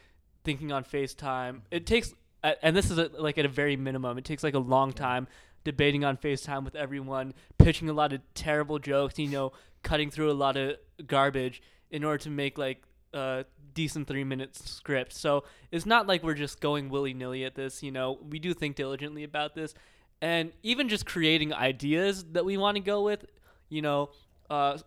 thinking 0.45 0.73
on 0.73 0.85
facetime. 0.85 1.63
It 1.71 1.87
takes 1.87 2.15
and 2.43 2.77
this 2.77 2.91
is 2.91 2.99
a, 2.99 3.11
like 3.19 3.39
at 3.39 3.45
a 3.45 3.49
very 3.49 3.77
minimum 3.77 4.19
it 4.19 4.25
takes 4.25 4.43
like 4.43 4.55
a 4.55 4.59
long 4.59 4.93
time 4.93 5.29
debating 5.65 6.05
on 6.05 6.17
facetime 6.17 6.65
with 6.65 6.75
everyone 6.75 7.35
pitching 7.59 7.89
a 7.89 7.93
lot 7.93 8.13
of 8.13 8.21
terrible 8.35 8.81
jokes 8.81 9.17
you 9.17 9.29
know 9.29 9.53
cutting 9.83 10.11
through 10.11 10.31
a 10.31 10.35
lot 10.35 10.57
of 10.57 10.77
garbage 11.07 11.63
in 11.91 12.03
order 12.03 12.19
to 12.19 12.31
make 12.31 12.59
like 12.59 12.83
a 13.13 13.45
decent 13.75 14.09
three 14.09 14.25
minute 14.25 14.57
script. 14.57 15.13
So 15.13 15.45
it's 15.71 15.87
not 15.87 16.07
like 16.07 16.23
we're 16.23 16.35
just 16.35 16.61
going 16.61 16.89
willy-nilly 16.89 17.45
at 17.45 17.55
this 17.55 17.83
you 17.83 17.91
know. 17.91 18.19
We 18.23 18.39
do 18.39 18.55
think 18.55 18.77
diligently 18.77 19.25
about 19.25 19.55
this. 19.55 19.75
And 20.21 20.53
even 20.63 20.89
just 20.89 21.05
creating 21.05 21.53
ideas 21.53 22.25
that 22.33 22.45
we 22.45 22.57
want 22.57 22.77
to 22.77 22.83
go 22.83 23.03
with 23.03 23.25
you 23.69 23.83
know 23.83 24.11
uh 24.51 24.79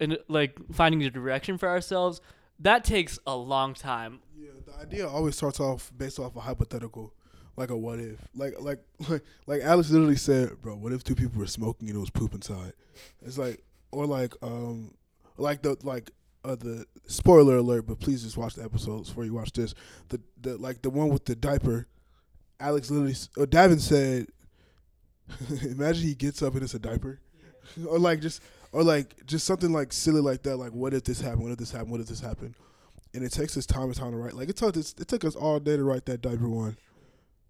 and 0.00 0.18
like 0.28 0.56
finding 0.72 1.00
the 1.00 1.10
direction 1.10 1.58
for 1.58 1.68
ourselves 1.68 2.20
that 2.58 2.84
takes 2.84 3.18
a 3.26 3.36
long 3.36 3.74
time 3.74 4.20
yeah, 4.44 4.50
the 4.66 4.80
idea 4.80 5.08
always 5.08 5.36
starts 5.36 5.60
off 5.60 5.92
based 5.96 6.18
off 6.18 6.36
a 6.36 6.40
hypothetical, 6.40 7.14
like 7.56 7.70
a 7.70 7.76
what 7.76 7.98
if, 7.98 8.18
like 8.34 8.54
like 8.60 8.80
like 9.08 9.22
like 9.46 9.62
Alex 9.62 9.90
literally 9.90 10.16
said, 10.16 10.60
bro, 10.60 10.76
what 10.76 10.92
if 10.92 11.04
two 11.04 11.14
people 11.14 11.38
were 11.38 11.46
smoking 11.46 11.88
and 11.88 11.96
it 11.96 12.00
was 12.00 12.10
poop 12.10 12.34
inside? 12.34 12.72
It's 13.22 13.38
like 13.38 13.62
or 13.90 14.06
like 14.06 14.34
um 14.42 14.94
like 15.36 15.62
the 15.62 15.76
like 15.82 16.10
uh 16.44 16.56
the 16.56 16.84
spoiler 17.06 17.56
alert, 17.56 17.86
but 17.86 18.00
please 18.00 18.22
just 18.22 18.36
watch 18.36 18.54
the 18.54 18.64
episodes 18.64 19.08
before 19.08 19.24
you 19.24 19.34
watch 19.34 19.52
this. 19.52 19.74
The 20.08 20.20
the 20.40 20.56
like 20.58 20.82
the 20.82 20.90
one 20.90 21.08
with 21.08 21.24
the 21.24 21.34
diaper. 21.34 21.86
Alex 22.60 22.90
literally, 22.90 23.16
uh, 23.36 23.46
Davin 23.46 23.80
said, 23.80 24.28
imagine 25.62 26.06
he 26.06 26.14
gets 26.14 26.40
up 26.40 26.54
and 26.54 26.62
it's 26.62 26.74
a 26.74 26.78
diaper, 26.78 27.20
or 27.86 27.98
like 27.98 28.20
just 28.20 28.40
or 28.74 28.82
like 28.82 29.24
just 29.24 29.46
something 29.46 29.72
like 29.72 29.92
silly 29.92 30.20
like 30.20 30.42
that. 30.42 30.56
Like 30.56 30.72
what 30.72 30.92
if 30.92 31.04
this 31.04 31.20
happened? 31.20 31.44
What 31.44 31.52
if 31.52 31.58
this 31.58 31.70
happened? 31.70 31.92
What 31.92 32.00
if 32.00 32.08
this 32.08 32.20
happened? 32.20 32.54
And 33.14 33.22
it 33.22 33.30
takes 33.30 33.56
us 33.56 33.64
time 33.64 33.84
and 33.84 33.94
time 33.94 34.10
to 34.10 34.16
write. 34.16 34.34
Like 34.34 34.48
it 34.48 34.56
took 34.56 34.76
us, 34.76 34.94
it 34.98 35.06
took 35.06 35.24
us 35.24 35.36
all 35.36 35.60
day 35.60 35.76
to 35.76 35.84
write 35.84 36.04
that 36.06 36.20
diaper 36.20 36.48
one. 36.48 36.76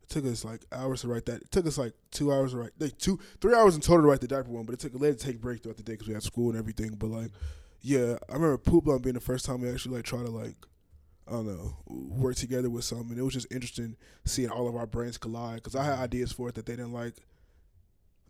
It 0.03 0.09
took 0.11 0.27
us 0.27 0.45
like 0.45 0.61
hours 0.71 1.01
to 1.01 1.09
write 1.09 1.25
that. 1.25 1.41
It 1.41 1.51
took 1.51 1.67
us 1.67 1.79
like 1.79 1.95
two 2.11 2.31
hours 2.31 2.51
to 2.53 2.59
write, 2.59 2.73
like 2.79 2.99
two, 2.99 3.19
three 3.41 3.55
hours 3.55 3.75
in 3.75 3.81
total 3.81 4.03
to 4.03 4.09
write 4.09 4.21
the 4.21 4.29
diaper 4.29 4.51
one. 4.51 4.67
But 4.67 4.75
it 4.75 4.81
took 4.81 4.95
a 4.95 4.99
to 4.99 5.15
take 5.15 5.41
break 5.41 5.63
throughout 5.63 5.79
the 5.79 5.83
day 5.83 5.95
because 5.95 6.07
we 6.09 6.13
had 6.15 6.23
school 6.23 6.51
and 6.51 6.59
everything. 6.59 6.91
But 6.99 7.07
like, 7.07 7.31
yeah, 7.81 8.17
I 8.29 8.35
remember 8.35 8.59
Poop 8.59 8.85
Blunt 8.85 9.03
being 9.03 9.15
the 9.15 9.21
first 9.21 9.47
time 9.47 9.63
we 9.63 9.71
actually 9.71 9.97
like 9.97 10.05
try 10.05 10.23
to 10.23 10.31
like, 10.31 10.57
I 11.27 11.31
don't 11.33 11.47
know, 11.47 11.77
work 11.87 12.37
together 12.37 12.69
with 12.69 12.85
something. 12.85 13.13
And 13.13 13.19
it 13.19 13.23
was 13.23 13.33
just 13.33 13.51
interesting 13.51 13.97
seeing 14.27 14.51
all 14.51 14.69
of 14.69 14.77
our 14.77 14.87
brains 14.87 15.17
collide 15.17 15.57
because 15.57 15.75
I 15.75 15.85
had 15.85 15.99
ideas 15.99 16.31
for 16.33 16.51
it 16.51 16.55
that 16.57 16.67
they 16.67 16.77
didn't 16.77 16.93
like. 16.93 17.15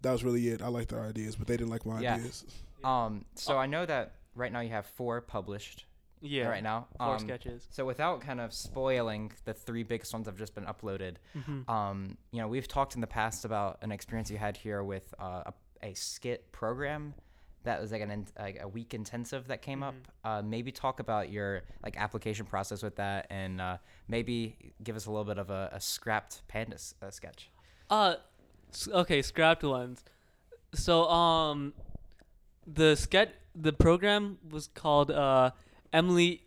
That 0.02 0.12
was 0.12 0.22
really 0.22 0.46
it. 0.48 0.62
I 0.62 0.68
liked 0.68 0.90
their 0.90 1.00
ideas, 1.02 1.34
but 1.34 1.48
they 1.48 1.56
didn't 1.56 1.70
like 1.70 1.84
my 1.84 2.00
Yeah. 2.00 2.14
ideas. 2.16 2.44
Um, 2.84 3.24
so 3.34 3.56
I 3.58 3.66
know 3.66 3.86
that 3.86 4.12
right 4.34 4.52
now 4.52 4.60
you 4.60 4.70
have 4.70 4.86
four 4.86 5.20
published. 5.20 5.86
yeah 6.20 6.48
Right 6.48 6.62
now. 6.62 6.86
four 6.98 7.14
Um, 7.14 7.18
sketches 7.18 7.66
So 7.70 7.84
without 7.84 8.20
kind 8.22 8.40
of 8.40 8.52
spoiling 8.52 9.32
the 9.44 9.52
three 9.54 9.82
biggest 9.82 10.12
ones 10.12 10.24
that 10.24 10.32
have 10.32 10.38
just 10.38 10.54
been 10.54 10.64
uploaded, 10.64 11.16
Mhm. 11.36 11.68
um, 11.68 12.16
you 12.30 12.40
know, 12.40 12.48
we've 12.48 12.66
talked 12.68 12.94
in 12.94 13.00
the 13.00 13.06
past 13.06 13.44
about 13.44 13.78
an 13.82 13.92
experience 13.92 14.30
you 14.30 14.38
had 14.38 14.56
here 14.56 14.82
with 14.82 15.12
uh, 15.18 15.42
a, 15.46 15.54
a 15.90 15.94
skit 15.94 16.50
program 16.52 17.14
that 17.64 17.80
was 17.80 17.92
like 17.92 18.02
an 18.02 18.10
in, 18.10 18.26
like 18.38 18.58
a 18.60 18.68
week 18.68 18.92
intensive 18.94 19.48
that 19.48 19.60
came 19.62 19.82
up. 19.82 19.94
Uh, 20.22 20.42
maybe 20.42 20.70
talk 20.72 21.00
about 21.00 21.30
your 21.30 21.62
like 21.82 21.96
application 21.98 22.44
process 22.46 22.82
with 22.82 22.96
that, 22.96 23.26
and 23.30 23.60
uh, 23.60 23.76
maybe 24.08 24.72
give 24.82 24.96
us 24.96 25.06
a 25.06 25.10
little 25.10 25.24
bit 25.24 25.38
of 25.38 25.48
a, 25.50 25.70
a 25.72 25.80
scrapped 25.80 26.42
panda 26.48 26.76
uh, 27.02 27.10
sketch. 27.10 27.50
Uh, 27.90 28.16
okay, 28.88 29.20
scrapped 29.22 29.62
ones. 29.62 30.04
So, 30.74 31.08
um, 31.08 31.72
the 32.66 32.96
sketch, 32.96 33.30
the 33.54 33.72
program 33.72 34.38
was 34.50 34.68
called 34.68 35.10
uh 35.10 35.50
Emily. 35.92 36.42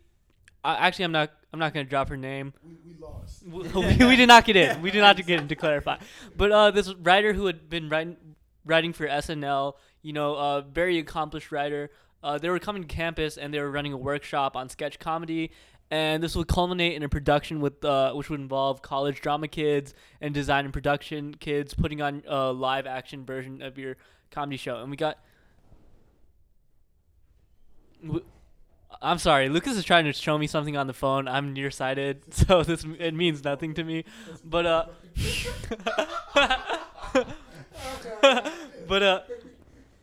Uh, 0.64 0.76
actually, 0.78 1.06
I'm 1.06 1.12
not. 1.12 1.30
I'm 1.52 1.58
not 1.58 1.72
gonna 1.72 1.84
drop 1.84 2.08
her 2.10 2.16
name. 2.16 2.52
We, 2.62 2.76
we 2.84 2.96
lost. 3.00 3.42
we, 4.00 4.06
we 4.06 4.16
did 4.16 4.28
not 4.28 4.44
get 4.44 4.56
in. 4.56 4.82
We 4.82 4.90
did 4.90 5.00
not 5.00 5.16
get 5.16 5.40
in 5.40 5.48
to 5.48 5.56
clarify. 5.56 5.98
But 6.36 6.52
uh, 6.52 6.70
this 6.70 6.92
writer 6.94 7.32
who 7.32 7.46
had 7.46 7.70
been 7.70 7.88
writing 7.88 8.16
writing 8.64 8.92
for 8.92 9.06
SNL, 9.06 9.74
you 10.02 10.12
know, 10.12 10.34
a 10.34 10.62
very 10.62 10.98
accomplished 10.98 11.50
writer. 11.50 11.90
Uh, 12.22 12.36
they 12.36 12.50
were 12.50 12.58
coming 12.58 12.82
to 12.82 12.88
campus 12.88 13.36
and 13.38 13.54
they 13.54 13.60
were 13.60 13.70
running 13.70 13.92
a 13.92 13.96
workshop 13.96 14.56
on 14.56 14.68
sketch 14.68 14.98
comedy, 14.98 15.52
and 15.90 16.22
this 16.22 16.34
would 16.36 16.48
culminate 16.48 16.94
in 16.94 17.02
a 17.02 17.08
production 17.08 17.60
with 17.60 17.82
uh, 17.84 18.12
which 18.12 18.28
would 18.28 18.40
involve 18.40 18.82
college 18.82 19.20
drama 19.20 19.48
kids 19.48 19.94
and 20.20 20.34
design 20.34 20.64
and 20.64 20.74
production 20.74 21.34
kids 21.34 21.72
putting 21.74 22.02
on 22.02 22.22
a 22.26 22.52
live 22.52 22.86
action 22.86 23.24
version 23.24 23.62
of 23.62 23.78
your 23.78 23.96
comedy 24.30 24.56
show. 24.56 24.82
And 24.82 24.90
we 24.90 24.96
got. 24.96 25.18
w- 28.04 28.24
I'm 29.00 29.18
sorry, 29.18 29.48
Lucas 29.48 29.76
is 29.76 29.84
trying 29.84 30.04
to 30.06 30.12
show 30.12 30.36
me 30.36 30.46
something 30.46 30.76
on 30.76 30.86
the 30.86 30.92
phone. 30.92 31.28
I'm 31.28 31.52
nearsighted, 31.52 32.22
so 32.34 32.62
this 32.62 32.84
it 32.98 33.14
means 33.14 33.44
nothing 33.44 33.74
to 33.74 33.84
me. 33.84 34.04
But 34.44 34.66
uh, 34.66 34.86
but 38.88 39.02
uh, 39.02 39.20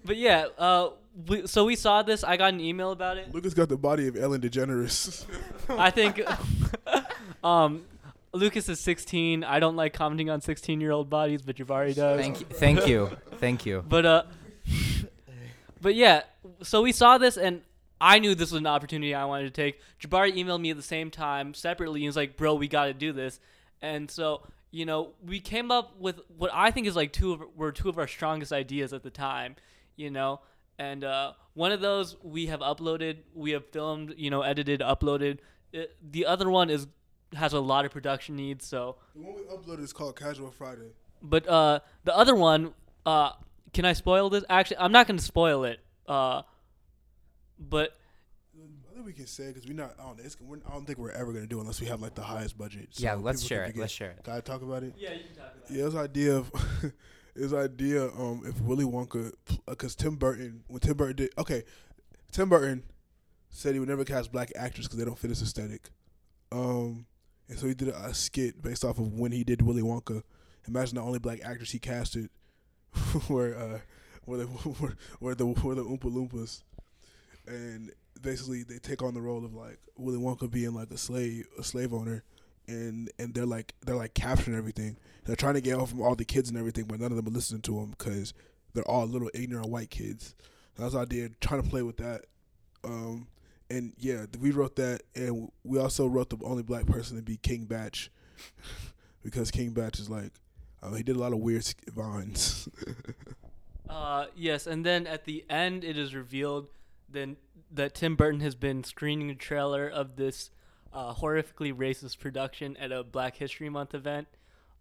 but 0.06 0.18
yeah, 0.18 0.48
uh, 0.58 0.90
we, 1.28 1.48
so 1.48 1.66
we 1.66 1.76
saw 1.76 2.04
this. 2.04 2.24
I 2.24 2.38
got 2.38 2.54
an 2.54 2.62
email 2.62 2.92
about 2.92 3.18
it. 3.18 3.34
Lucas 3.34 3.54
got 3.54 3.70
the 3.70 3.78
body 3.78 4.08
of 4.08 4.16
Ellen 4.16 4.42
DeGeneres. 4.42 5.26
I 5.70 5.90
think, 5.90 6.22
um, 7.44 7.86
Lucas 8.34 8.70
is 8.70 8.80
16. 8.80 9.44
I 9.44 9.60
don't 9.60 9.76
like 9.76 9.94
commenting 9.94 10.30
on 10.30 10.42
16 10.42 10.80
year 10.80 10.92
old 10.92 11.10
bodies, 11.10 11.42
but 11.42 11.56
Jabari 11.58 11.96
does. 11.96 12.20
Thank 12.20 12.40
you. 12.40 12.46
Thank 12.46 12.88
you. 12.88 13.18
Thank 13.40 13.66
you. 13.66 13.84
But 13.88 14.06
uh, 14.06 14.24
but 15.82 15.96
yeah. 15.96 16.22
So 16.62 16.82
we 16.82 16.92
saw 16.92 17.18
this, 17.18 17.38
and 17.38 17.62
I 18.00 18.20
knew 18.20 18.36
this 18.36 18.52
was 18.52 18.60
an 18.60 18.68
opportunity 18.68 19.14
I 19.14 19.26
wanted 19.26 19.46
to 19.46 19.52
take. 19.62 19.80
Jabari 20.00 20.36
emailed 20.36 20.62
me 20.62 20.72
at 20.72 20.78
the 20.78 20.84
same 20.84 21.10
time 21.12 21.54
separately. 21.54 22.02
He 22.02 22.08
was 22.08 22.16
like, 22.16 22.38
"Bro, 22.38 22.56
we 22.56 22.68
got 22.68 22.86
to 22.86 22.94
do 22.94 23.14
this." 23.14 23.40
And 23.82 24.10
so 24.10 24.42
you 24.76 24.86
know, 24.86 25.12
we 25.26 25.40
came 25.40 25.72
up 25.72 25.98
with 25.98 26.20
what 26.38 26.52
I 26.54 26.70
think 26.70 26.86
is 26.86 26.98
like 26.98 27.14
two 27.14 27.32
of 27.32 27.42
were 27.56 27.72
two 27.72 27.88
of 27.88 27.98
our 27.98 28.08
strongest 28.08 28.52
ideas 28.52 28.92
at 28.92 29.04
the 29.04 29.10
time. 29.10 29.56
You 29.96 30.10
know, 30.10 30.42
and 30.78 31.06
uh, 31.06 31.32
one 31.54 31.72
of 31.72 31.80
those 31.80 32.18
we 32.22 32.48
have 32.48 32.60
uploaded, 32.60 33.20
we 33.34 33.52
have 33.52 33.66
filmed, 33.68 34.16
you 34.18 34.30
know, 34.30 34.42
edited, 34.42 34.82
uploaded. 34.82 35.38
It, 35.72 35.96
the 36.12 36.26
other 36.26 36.50
one 36.50 36.70
is 36.70 36.88
has 37.34 37.54
a 37.54 37.60
lot 37.62 37.86
of 37.86 37.92
production 37.92 38.36
needs, 38.36 38.68
so 38.68 38.98
the 39.16 39.22
one 39.22 39.36
we 39.36 39.44
uploaded 39.44 39.82
is 39.84 39.94
called 39.94 40.18
Casual 40.18 40.52
Friday. 40.52 40.92
but 41.22 41.48
uh, 41.48 41.80
the 42.04 42.16
other 42.16 42.36
one, 42.36 42.74
uh, 43.06 43.32
can 43.74 43.86
I 43.86 43.94
spoil 43.94 44.30
this? 44.30 44.44
Actually, 44.50 44.80
I'm 44.80 44.92
not 44.92 45.08
going 45.08 45.18
to 45.18 45.24
spoil 45.24 45.64
it. 45.64 45.80
Uh, 46.06 46.42
but 47.60 47.98
I 48.56 48.94
think 48.94 49.06
we 49.06 49.14
can 49.14 49.28
say 49.28 49.48
because 49.48 49.68
we're 49.68 49.74
not. 49.76 49.96
I 50.00 50.04
don't, 50.04 50.20
I 50.66 50.72
don't 50.72 50.86
think 50.86 50.98
we're 50.98 51.12
ever 51.12 51.34
gonna 51.34 51.48
do 51.48 51.58
it 51.58 51.62
unless 51.62 51.82
we 51.82 51.88
have 51.88 52.02
like 52.02 52.16
the 52.16 52.22
highest 52.24 52.58
budget. 52.58 52.90
So 52.92 53.04
yeah, 53.04 53.14
let's 53.16 53.44
share 53.44 53.64
it. 53.64 53.68
forget. 53.68 53.82
Let's 53.82 53.94
share 53.94 54.12
it. 54.12 54.24
Can 54.24 54.34
I 54.34 54.40
talk 54.40 54.62
about 54.62 54.84
it? 54.84 54.94
yeah, 54.98 55.14
you 55.14 55.20
can 55.26 55.36
talk 55.36 55.54
about 55.56 55.72
Yeah, 55.78 55.86
this 55.86 55.96
idea 55.96 56.36
of 56.36 56.52
this 57.36 57.54
idea 57.54 58.06
um 58.06 58.44
if 58.46 58.60
Willy 58.62 58.86
Wonka 58.86 59.34
because 59.68 59.96
Tim 59.96 60.16
Burton 60.16 60.64
when 60.68 60.80
Tim 60.80 60.96
Burton 60.96 61.16
did 61.18 61.30
okay, 61.38 61.64
Tim 62.32 62.50
Burton 62.50 62.84
said 63.50 63.74
he 63.74 63.80
would 63.80 63.90
never 63.90 64.06
cast 64.06 64.32
black 64.32 64.52
actors 64.56 64.86
because 64.86 65.00
they 65.00 65.06
don't 65.06 65.18
fit 65.20 65.30
his 65.30 65.42
aesthetic. 65.42 65.90
Um, 66.52 67.06
and 67.50 67.58
so 67.60 67.68
he 67.68 67.74
did 67.74 67.90
a, 67.90 68.06
a 68.06 68.14
skit 68.14 68.62
based 68.62 68.84
off 68.86 68.98
of 69.00 69.14
when 69.14 69.32
he 69.32 69.44
did 69.44 69.62
Willy 69.62 69.82
Wonka. 69.82 70.24
Imagine 70.68 70.96
the 70.96 71.02
only 71.02 71.20
black 71.20 71.42
actors 71.44 71.72
he 71.72 71.80
casted 71.80 72.30
were 73.30 73.56
uh 73.56 73.80
were 74.26 74.38
the 74.38 74.48
were, 74.80 74.96
were 75.20 75.36
the 75.36 75.46
were 75.46 75.76
the 75.76 75.84
Oompa 75.84 76.04
Loompas, 76.04 76.64
and 77.48 77.92
basically 78.22 78.64
they 78.64 78.78
take 78.78 79.02
on 79.02 79.14
the 79.14 79.22
role 79.22 79.46
of 79.46 79.54
like 79.54 79.80
Willy 79.98 80.20
Wonka 80.20 80.50
being 80.50 80.74
like 80.74 80.92
a 80.92 80.98
slave 80.98 81.48
a 81.58 81.64
slave 81.64 81.94
owner, 81.94 82.24
and 82.68 83.12
and 83.20 83.34
they're 83.34 83.46
like 83.46 83.74
they're 83.86 83.96
like 83.96 84.14
capturing 84.14 84.58
everything. 84.58 84.98
They're 85.26 85.36
trying 85.36 85.56
to 85.56 85.62
get 85.62 85.78
off 85.78 85.90
from 85.90 86.02
all 86.02 86.16
the 86.16 86.26
kids 86.26 86.50
and 86.50 86.58
everything, 86.58 86.86
but 86.86 87.00
none 87.00 87.12
of 87.12 87.18
them 87.18 87.28
are 87.28 87.36
listening 87.36 87.62
to 87.64 87.80
them 87.80 87.92
because 87.98 88.34
they're 88.74 88.88
all 88.88 89.06
little 89.06 89.32
ignorant 89.34 89.70
white 89.70 89.90
kids. 89.90 90.36
That's 90.78 90.94
the 90.94 91.00
idea. 91.00 91.30
Trying 91.42 91.64
to 91.64 91.70
play 91.70 91.82
with 91.82 91.98
that. 91.98 92.26
Um, 92.84 93.28
and 93.70 93.94
yeah, 93.98 94.26
we 94.40 94.52
wrote 94.52 94.76
that, 94.76 95.02
and 95.16 95.52
we 95.64 95.80
also 95.80 96.06
wrote 96.06 96.30
the 96.30 96.38
only 96.44 96.64
black 96.64 96.86
person 96.86 97.18
to 97.18 97.24
be 97.24 97.38
King 97.38 97.66
Bach, 97.66 97.96
because 99.24 99.50
King 99.50 99.72
Bach 99.72 99.98
is 99.98 100.10
like, 100.10 100.32
uh, 100.84 100.94
he 100.94 101.02
did 101.02 101.16
a 101.16 101.20
lot 101.20 101.34
of 101.34 101.40
weird 101.40 101.66
vines. 101.94 102.70
Uh, 103.88 104.26
yes, 104.36 104.66
and 104.66 104.84
then 104.84 105.06
at 105.06 105.26
the 105.26 105.46
end, 105.48 105.84
it 105.84 105.96
is 105.96 106.16
revealed 106.16 106.68
then 107.10 107.38
that 107.72 107.96
Tim 107.96 108.16
Burton 108.16 108.40
has 108.42 108.56
been 108.56 108.84
screening 108.84 109.30
a 109.30 109.36
trailer 109.36 109.88
of 109.88 110.16
this 110.16 110.50
uh, 110.94 111.14
horrifically 111.14 111.74
racist 111.74 112.20
production 112.20 112.78
at 112.78 112.92
a 112.92 113.04
Black 113.04 113.36
History 113.38 113.70
Month 113.70 113.94
event, 113.94 114.28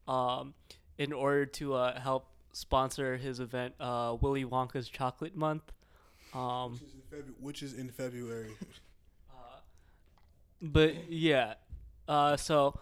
um, 0.06 0.54
in 0.96 1.12
order 1.12 1.44
to 1.46 1.74
uh, 1.74 2.00
help 2.00 2.28
sponsor 2.52 3.16
his 3.16 3.40
event, 3.40 3.74
uh, 3.80 4.16
Willy 4.20 4.44
Wonka's 4.44 4.88
Chocolate 4.88 5.36
Month. 5.36 5.72
Um, 6.32 6.72
which, 6.72 6.82
is 6.82 6.94
in 6.94 7.00
Febu- 7.10 7.34
which 7.40 7.62
is 7.62 7.74
in 7.74 7.88
February. 7.90 8.50
uh, 9.30 9.58
but 10.62 11.10
yeah, 11.10 11.54
uh, 12.08 12.36
so 12.36 12.78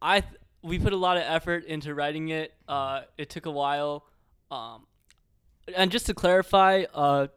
I 0.00 0.20
th- 0.20 0.34
we 0.62 0.78
put 0.78 0.92
a 0.92 0.96
lot 0.96 1.16
of 1.16 1.22
effort 1.24 1.64
into 1.64 1.94
writing 1.94 2.28
it. 2.28 2.54
Uh, 2.68 3.02
it 3.18 3.30
took 3.30 3.46
a 3.46 3.50
while, 3.50 4.06
um, 4.50 4.86
and 5.74 5.90
just 5.90 6.06
to 6.06 6.14
clarify, 6.14 6.84
uh, 6.94 7.28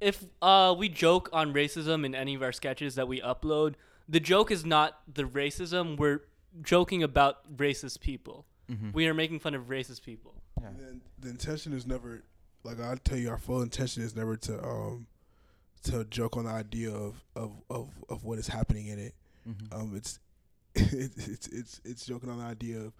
if 0.00 0.24
uh, 0.42 0.74
we 0.76 0.88
joke 0.88 1.28
on 1.32 1.52
racism 1.52 2.04
in 2.04 2.14
any 2.14 2.34
of 2.34 2.42
our 2.42 2.52
sketches 2.52 2.94
that 2.94 3.06
we 3.08 3.20
upload, 3.20 3.74
the 4.08 4.20
joke 4.20 4.50
is 4.50 4.64
not 4.64 5.00
the 5.12 5.24
racism. 5.24 5.96
We're 5.96 6.22
joking 6.62 7.02
about 7.02 7.56
racist 7.56 8.00
people. 8.00 8.46
Mhm. 8.70 8.92
We 8.92 9.06
are 9.06 9.14
making 9.14 9.40
fun 9.40 9.54
of 9.54 9.64
racist 9.68 10.02
people. 10.02 10.42
Yeah. 10.60 10.68
And 10.68 11.00
the 11.18 11.28
intention 11.28 11.72
is 11.72 11.86
never, 11.86 12.22
like 12.64 12.80
I 12.80 12.94
tell 13.04 13.18
you, 13.18 13.30
our 13.30 13.38
full 13.38 13.62
intention 13.62 14.02
is 14.02 14.14
never 14.16 14.36
to 14.36 14.62
um 14.64 15.06
to 15.84 16.04
joke 16.04 16.36
on 16.36 16.44
the 16.44 16.50
idea 16.50 16.90
of 16.92 17.24
of 17.36 17.52
of, 17.70 17.88
of 18.08 18.24
what 18.24 18.38
is 18.38 18.48
happening 18.48 18.86
in 18.88 18.98
it. 18.98 19.14
Mhm. 19.48 19.72
Um, 19.74 19.96
it's 19.96 20.18
it's 20.74 21.26
it's 21.28 21.46
it's 21.48 21.80
it's 21.84 22.06
joking 22.06 22.30
on 22.30 22.38
the 22.38 22.44
idea 22.44 22.80
of 22.80 22.92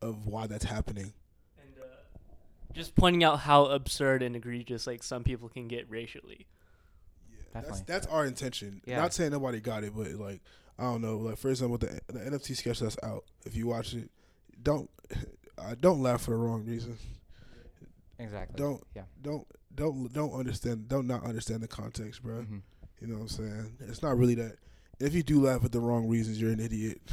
of 0.00 0.26
why 0.26 0.46
that's 0.46 0.64
happening. 0.64 1.12
And 2.78 2.84
just 2.84 2.94
pointing 2.94 3.24
out 3.24 3.40
how 3.40 3.66
absurd 3.66 4.22
and 4.22 4.36
egregious 4.36 4.86
like 4.86 5.02
some 5.02 5.24
people 5.24 5.48
can 5.48 5.66
get 5.66 5.90
racially. 5.90 6.46
Yeah, 7.28 7.36
that's 7.52 7.66
Definitely. 7.66 7.84
that's 7.92 8.06
our 8.06 8.24
intention. 8.26 8.80
Yeah. 8.86 8.98
Not 9.00 9.12
saying 9.12 9.32
nobody 9.32 9.60
got 9.60 9.82
it, 9.82 9.92
but 9.96 10.06
like 10.12 10.40
I 10.78 10.84
don't 10.84 11.02
know. 11.02 11.16
Like 11.18 11.38
for 11.38 11.48
example, 11.50 11.78
the 11.78 12.00
the 12.06 12.20
NFT 12.20 12.56
sketch 12.56 12.78
that's 12.78 12.96
out. 13.02 13.24
If 13.44 13.56
you 13.56 13.66
watch 13.66 13.94
it, 13.94 14.10
don't 14.62 14.88
uh, 15.58 15.74
don't 15.80 16.00
laugh 16.02 16.22
for 16.22 16.30
the 16.30 16.36
wrong 16.36 16.64
reason. 16.64 16.96
Exactly. 18.20 18.56
Don't 18.56 18.82
Yeah. 18.94 19.02
don't 19.20 19.46
don't 19.74 20.12
don't 20.12 20.32
understand. 20.32 20.88
Don't 20.88 21.06
not 21.08 21.24
understand 21.24 21.62
the 21.62 21.68
context, 21.68 22.22
bro. 22.22 22.36
Mhm. 22.42 22.62
You 23.00 23.06
know 23.08 23.14
what 23.14 23.22
I'm 23.22 23.28
saying? 23.28 23.76
It's 23.80 24.02
not 24.02 24.16
really 24.16 24.34
that. 24.36 24.56
If 25.00 25.14
you 25.14 25.22
do 25.22 25.40
laugh 25.40 25.64
at 25.64 25.72
the 25.72 25.80
wrong 25.80 26.08
reasons, 26.08 26.40
you're 26.40 26.50
an 26.52 26.60
idiot. 26.60 27.00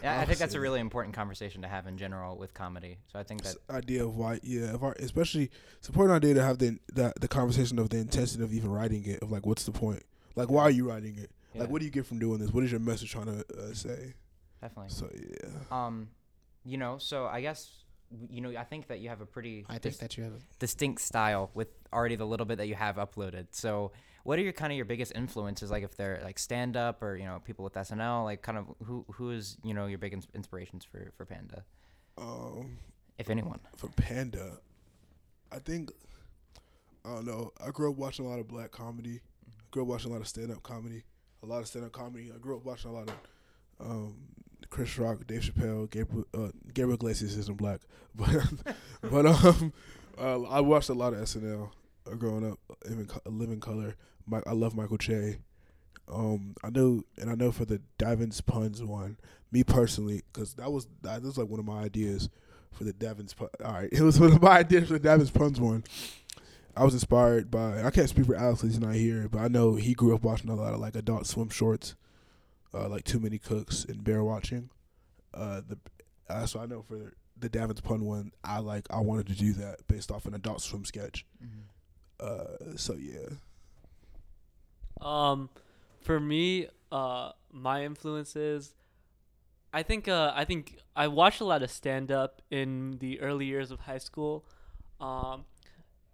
Yeah, 0.00 0.20
I 0.20 0.26
think 0.26 0.38
that's 0.38 0.54
a 0.54 0.60
really 0.60 0.78
important 0.78 1.12
conversation 1.16 1.62
to 1.62 1.68
have 1.68 1.88
in 1.88 1.98
general 1.98 2.36
with 2.36 2.54
comedy. 2.54 2.98
So 3.12 3.18
I 3.18 3.24
think 3.24 3.42
that 3.42 3.56
This 3.66 3.76
idea 3.76 4.04
of 4.04 4.16
why, 4.16 4.38
yeah, 4.44 4.76
our, 4.80 4.92
especially 5.00 5.50
it's 5.76 5.88
an 5.88 5.92
important 5.94 6.22
idea 6.22 6.34
to 6.34 6.42
have 6.44 6.58
the, 6.58 6.78
the 6.92 7.12
the 7.20 7.26
conversation 7.26 7.80
of 7.80 7.90
the 7.90 7.96
intention 7.96 8.40
of 8.40 8.52
even 8.52 8.70
writing 8.70 9.04
it. 9.06 9.20
Of 9.22 9.32
like, 9.32 9.44
what's 9.44 9.64
the 9.64 9.72
point? 9.72 10.04
Like, 10.36 10.50
why 10.50 10.62
are 10.62 10.70
you 10.70 10.88
writing 10.88 11.18
it? 11.18 11.32
yeah, 11.52 11.62
Like, 11.62 11.70
what 11.70 11.80
do 11.80 11.84
you 11.84 11.90
get 11.90 12.06
from 12.06 12.20
doing 12.20 12.38
this? 12.38 12.52
What 12.52 12.62
is 12.62 12.70
your 12.70 12.78
message 12.78 13.10
trying 13.10 13.26
to 13.26 13.44
uh, 13.58 13.74
say? 13.74 14.14
definitely. 14.60 14.90
So 14.90 15.10
yeah, 15.12 15.48
Um, 15.72 16.10
you 16.64 16.76
know, 16.78 16.98
so 16.98 17.26
I 17.26 17.40
guess 17.40 17.68
you 18.30 18.40
know, 18.40 18.50
I 18.58 18.64
think 18.64 18.88
that 18.88 19.00
you 19.00 19.08
have 19.08 19.20
a 19.20 19.26
pretty 19.26 19.64
I 19.68 19.78
think 19.78 19.98
that 19.98 20.16
you 20.16 20.24
have. 20.24 20.34
A, 20.34 20.38
distinct 20.58 21.02
style 21.02 21.50
with 21.54 21.68
already 21.92 22.16
the 22.16 22.26
little 22.26 22.46
bit 22.46 22.58
that 22.58 22.66
you 22.66 22.74
have 22.74 22.96
uploaded. 22.96 23.48
So, 23.50 23.92
what 24.24 24.38
are 24.38 24.42
your 24.42 24.52
kind 24.52 24.72
of 24.72 24.76
your 24.76 24.84
biggest 24.84 25.12
influences? 25.14 25.70
Like, 25.70 25.84
if 25.84 25.96
they're 25.96 26.20
like 26.24 26.38
stand 26.38 26.76
up 26.76 27.02
or 27.02 27.16
you 27.16 27.24
know 27.24 27.40
people 27.44 27.64
with 27.64 27.74
SNL, 27.74 28.24
like 28.24 28.42
kind 28.42 28.58
of 28.58 28.66
who 28.84 29.04
who 29.12 29.30
is 29.30 29.58
you 29.62 29.74
know 29.74 29.86
your 29.86 29.98
big 29.98 30.12
ins- 30.12 30.28
inspirations 30.34 30.84
for 30.84 31.12
for 31.16 31.24
Panda, 31.24 31.64
um, 32.16 32.78
if 33.18 33.30
anyone? 33.30 33.60
for 33.76 33.88
Panda, 33.88 34.58
I 35.52 35.58
think 35.58 35.90
I 37.04 37.14
don't 37.14 37.26
know. 37.26 37.52
I 37.64 37.70
grew 37.70 37.90
up 37.90 37.96
watching 37.96 38.26
a 38.26 38.28
lot 38.28 38.38
of 38.38 38.48
black 38.48 38.70
comedy. 38.70 39.20
I 39.46 39.52
grew 39.70 39.82
up 39.82 39.88
watching 39.88 40.10
a 40.10 40.14
lot 40.14 40.20
of 40.20 40.28
stand 40.28 40.50
up 40.50 40.62
comedy. 40.62 41.04
A 41.42 41.46
lot 41.46 41.60
of 41.60 41.68
stand 41.68 41.84
up 41.84 41.92
comedy. 41.92 42.30
I 42.34 42.38
grew 42.38 42.56
up 42.56 42.64
watching 42.64 42.90
a 42.90 42.94
lot 42.94 43.08
of 43.08 43.14
um, 43.80 44.16
Chris 44.70 44.98
Rock, 44.98 45.26
Dave 45.26 45.42
Chappelle, 45.42 45.90
Gabriel, 45.90 46.26
uh, 46.34 46.48
Gabriel 46.74 46.94
Iglesias 46.94 47.36
isn't 47.36 47.56
black, 47.56 47.80
but 48.14 48.30
but 49.02 49.26
um, 49.26 49.72
uh, 50.18 50.42
I 50.42 50.60
watched 50.60 50.88
a 50.88 50.94
lot 50.94 51.12
of 51.14 51.20
SNL 51.20 51.70
uh, 52.10 52.14
growing 52.14 52.50
up. 52.50 52.58
Living, 52.88 53.06
Co- 53.06 53.20
Living 53.26 53.60
Color. 53.60 53.96
My, 54.26 54.42
I 54.46 54.52
love 54.52 54.74
Michael 54.74 54.98
Che. 54.98 55.38
Um, 56.12 56.54
I 56.64 56.70
know, 56.70 57.02
and 57.18 57.30
I 57.30 57.34
know 57.34 57.52
for 57.52 57.64
the 57.64 57.80
Davins 57.98 58.44
puns 58.44 58.82
one, 58.82 59.18
me 59.52 59.62
personally, 59.62 60.22
because 60.32 60.54
that 60.54 60.72
was 60.72 60.86
that 61.02 61.22
was 61.22 61.36
like 61.38 61.48
one 61.48 61.60
of 61.60 61.66
my 61.66 61.80
ideas 61.80 62.28
for 62.72 62.84
the 62.84 62.92
Davins. 62.92 63.36
Pun- 63.36 63.48
All 63.64 63.72
right, 63.72 63.88
it 63.92 64.00
was 64.02 64.18
one 64.18 64.32
of 64.32 64.42
my 64.42 64.58
ideas 64.58 64.88
for 64.88 64.98
the 64.98 65.08
Davins 65.08 65.32
puns 65.32 65.60
one. 65.60 65.84
I 66.76 66.84
was 66.84 66.94
inspired 66.94 67.50
by. 67.50 67.82
I 67.82 67.90
can't 67.90 68.08
speak 68.08 68.26
for 68.26 68.36
Alex; 68.36 68.62
he's 68.62 68.78
not 68.78 68.94
here, 68.94 69.28
but 69.30 69.40
I 69.40 69.48
know 69.48 69.74
he 69.74 69.94
grew 69.94 70.14
up 70.14 70.22
watching 70.22 70.50
a 70.50 70.54
lot 70.54 70.74
of 70.74 70.80
like 70.80 70.94
Adult 70.96 71.26
Swim 71.26 71.48
shorts, 71.48 71.94
uh, 72.74 72.88
like 72.88 73.04
Too 73.04 73.18
Many 73.20 73.38
Cooks 73.38 73.84
and 73.84 74.04
Bear 74.04 74.22
Watching. 74.24 74.70
Uh, 75.34 75.62
the 75.66 75.78
uh, 76.28 76.46
so 76.46 76.60
I 76.60 76.66
know 76.66 76.82
for 76.82 77.14
the 77.38 77.48
Davins 77.48 77.82
pun 77.82 78.04
one, 78.04 78.32
I 78.44 78.58
like 78.58 78.86
I 78.90 79.00
wanted 79.00 79.26
to 79.28 79.34
do 79.34 79.52
that 79.54 79.86
based 79.86 80.10
off 80.10 80.26
an 80.26 80.34
Adult 80.34 80.60
Swim 80.60 80.84
sketch. 80.84 81.24
Uh, 82.20 82.76
so 82.76 82.94
yeah, 82.94 83.36
Um, 85.00 85.48
for 86.00 86.18
me, 86.18 86.68
uh, 86.90 87.32
my 87.52 87.84
influences, 87.84 88.74
I 89.72 89.82
think, 89.82 90.08
uh, 90.08 90.32
I 90.34 90.44
think 90.44 90.78
I 90.96 91.08
watched 91.08 91.40
a 91.40 91.44
lot 91.44 91.62
of 91.62 91.70
stand 91.70 92.10
up 92.10 92.42
in 92.50 92.98
the 92.98 93.20
early 93.20 93.46
years 93.46 93.70
of 93.70 93.80
high 93.80 93.98
school, 93.98 94.44
um, 95.00 95.44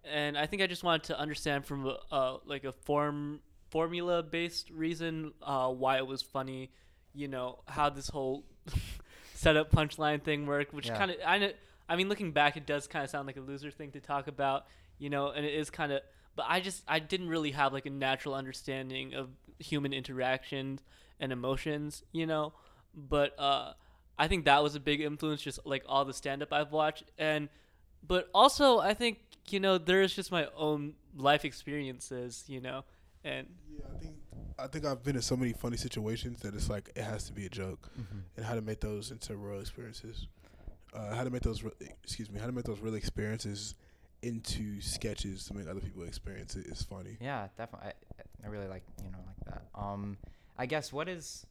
and 0.03 0.37
I 0.37 0.45
think 0.45 0.61
I 0.61 0.67
just 0.67 0.83
wanted 0.83 1.03
to 1.05 1.19
understand 1.19 1.65
from 1.65 1.87
a, 1.87 1.97
uh, 2.11 2.37
like 2.45 2.63
a 2.65 2.71
form 2.71 3.39
formula 3.75 4.23
based 4.23 4.69
reason 4.69 5.33
uh, 5.43 5.67
why 5.69 5.97
it 5.97 6.07
was 6.07 6.21
funny, 6.21 6.71
you 7.13 7.27
know, 7.27 7.59
how 7.67 7.89
this 7.89 8.07
whole 8.07 8.45
setup 9.33 9.69
punchline 9.69 10.23
thing 10.23 10.45
worked, 10.45 10.73
which 10.73 10.87
Yeah. 10.87 10.97
kind 10.97 11.11
of 11.11 11.17
I 11.25 11.37
know. 11.39 11.51
I 11.89 11.95
mean, 11.97 12.07
looking 12.09 12.31
back, 12.31 12.55
it 12.57 12.65
does 12.65 12.87
kind 12.87 13.03
of 13.03 13.09
sound 13.11 13.27
like 13.27 13.37
a 13.37 13.41
loser 13.41 13.69
thing 13.69 13.91
to 13.91 13.99
talk 13.99 14.27
about, 14.27 14.65
you 14.97 15.09
know, 15.09 15.29
and 15.31 15.45
it 15.45 15.53
is 15.53 15.69
kind 15.69 15.91
of. 15.91 16.01
But 16.37 16.45
I 16.47 16.61
just 16.61 16.83
I 16.87 16.99
didn't 16.99 17.27
really 17.29 17.51
have 17.51 17.73
like 17.73 17.85
a 17.85 17.89
natural 17.89 18.33
understanding 18.33 19.13
of 19.13 19.29
human 19.59 19.93
interactions 19.93 20.81
and 21.19 21.31
emotions, 21.33 22.03
you 22.13 22.25
know. 22.25 22.53
But 22.95 23.37
uh, 23.37 23.73
I 24.17 24.27
think 24.29 24.45
that 24.45 24.63
was 24.63 24.75
a 24.75 24.79
big 24.79 25.01
influence, 25.01 25.41
just 25.41 25.59
like 25.65 25.83
all 25.87 26.05
the 26.05 26.13
stand 26.13 26.41
up 26.41 26.53
I've 26.53 26.71
watched, 26.71 27.03
and 27.17 27.49
but 28.07 28.29
also 28.33 28.79
I 28.79 28.93
think 28.93 29.19
you 29.49 29.59
know 29.59 29.77
there's 29.77 30.15
just 30.15 30.31
my 30.31 30.47
own 30.55 30.93
life 31.15 31.43
experiences, 31.45 32.45
you 32.47 32.61
know, 32.61 32.83
and 33.25 33.47
Yeah, 33.77 33.85
I 33.93 33.97
think 33.99 34.15
I 34.57 34.67
think 34.67 34.85
I've 34.85 35.03
been 35.03 35.17
in 35.17 35.21
so 35.21 35.35
many 35.35 35.51
funny 35.51 35.75
situations 35.77 36.39
that 36.41 36.53
it's 36.55 36.69
like 36.69 36.89
it 36.95 37.03
has 37.03 37.25
to 37.25 37.33
be 37.33 37.45
a 37.45 37.49
joke, 37.49 37.89
Mm-hmm. 37.99 38.19
and 38.37 38.45
how 38.45 38.55
to 38.55 38.61
make 38.61 38.79
those 38.79 39.11
into 39.11 39.35
real 39.35 39.59
experiences. 39.59 40.27
Uh, 40.93 41.13
how 41.13 41.25
to 41.25 41.29
make 41.29 41.41
those, 41.41 41.61
re- 41.61 41.71
excuse 42.03 42.31
me, 42.31 42.39
how 42.39 42.45
to 42.45 42.53
make 42.53 42.63
those 42.63 42.79
real 42.79 42.95
experiences 42.95 43.75
into 44.21 44.79
sketches 44.79 45.43
to 45.45 45.53
make 45.53 45.67
other 45.67 45.81
people 45.81 46.03
experience 46.03 46.55
it 46.55 46.65
is 46.67 46.81
funny. 46.81 47.17
Yeah, 47.19 47.47
definitely. 47.57 47.89
I, 48.17 48.23
I 48.45 48.47
really 48.49 48.67
like 48.67 48.83
you 49.03 49.11
know 49.11 49.17
like 49.27 49.53
that. 49.53 49.63
Um, 49.79 50.17
I 50.57 50.65
guess 50.67 50.93
what 50.93 51.09
is, 51.09 51.45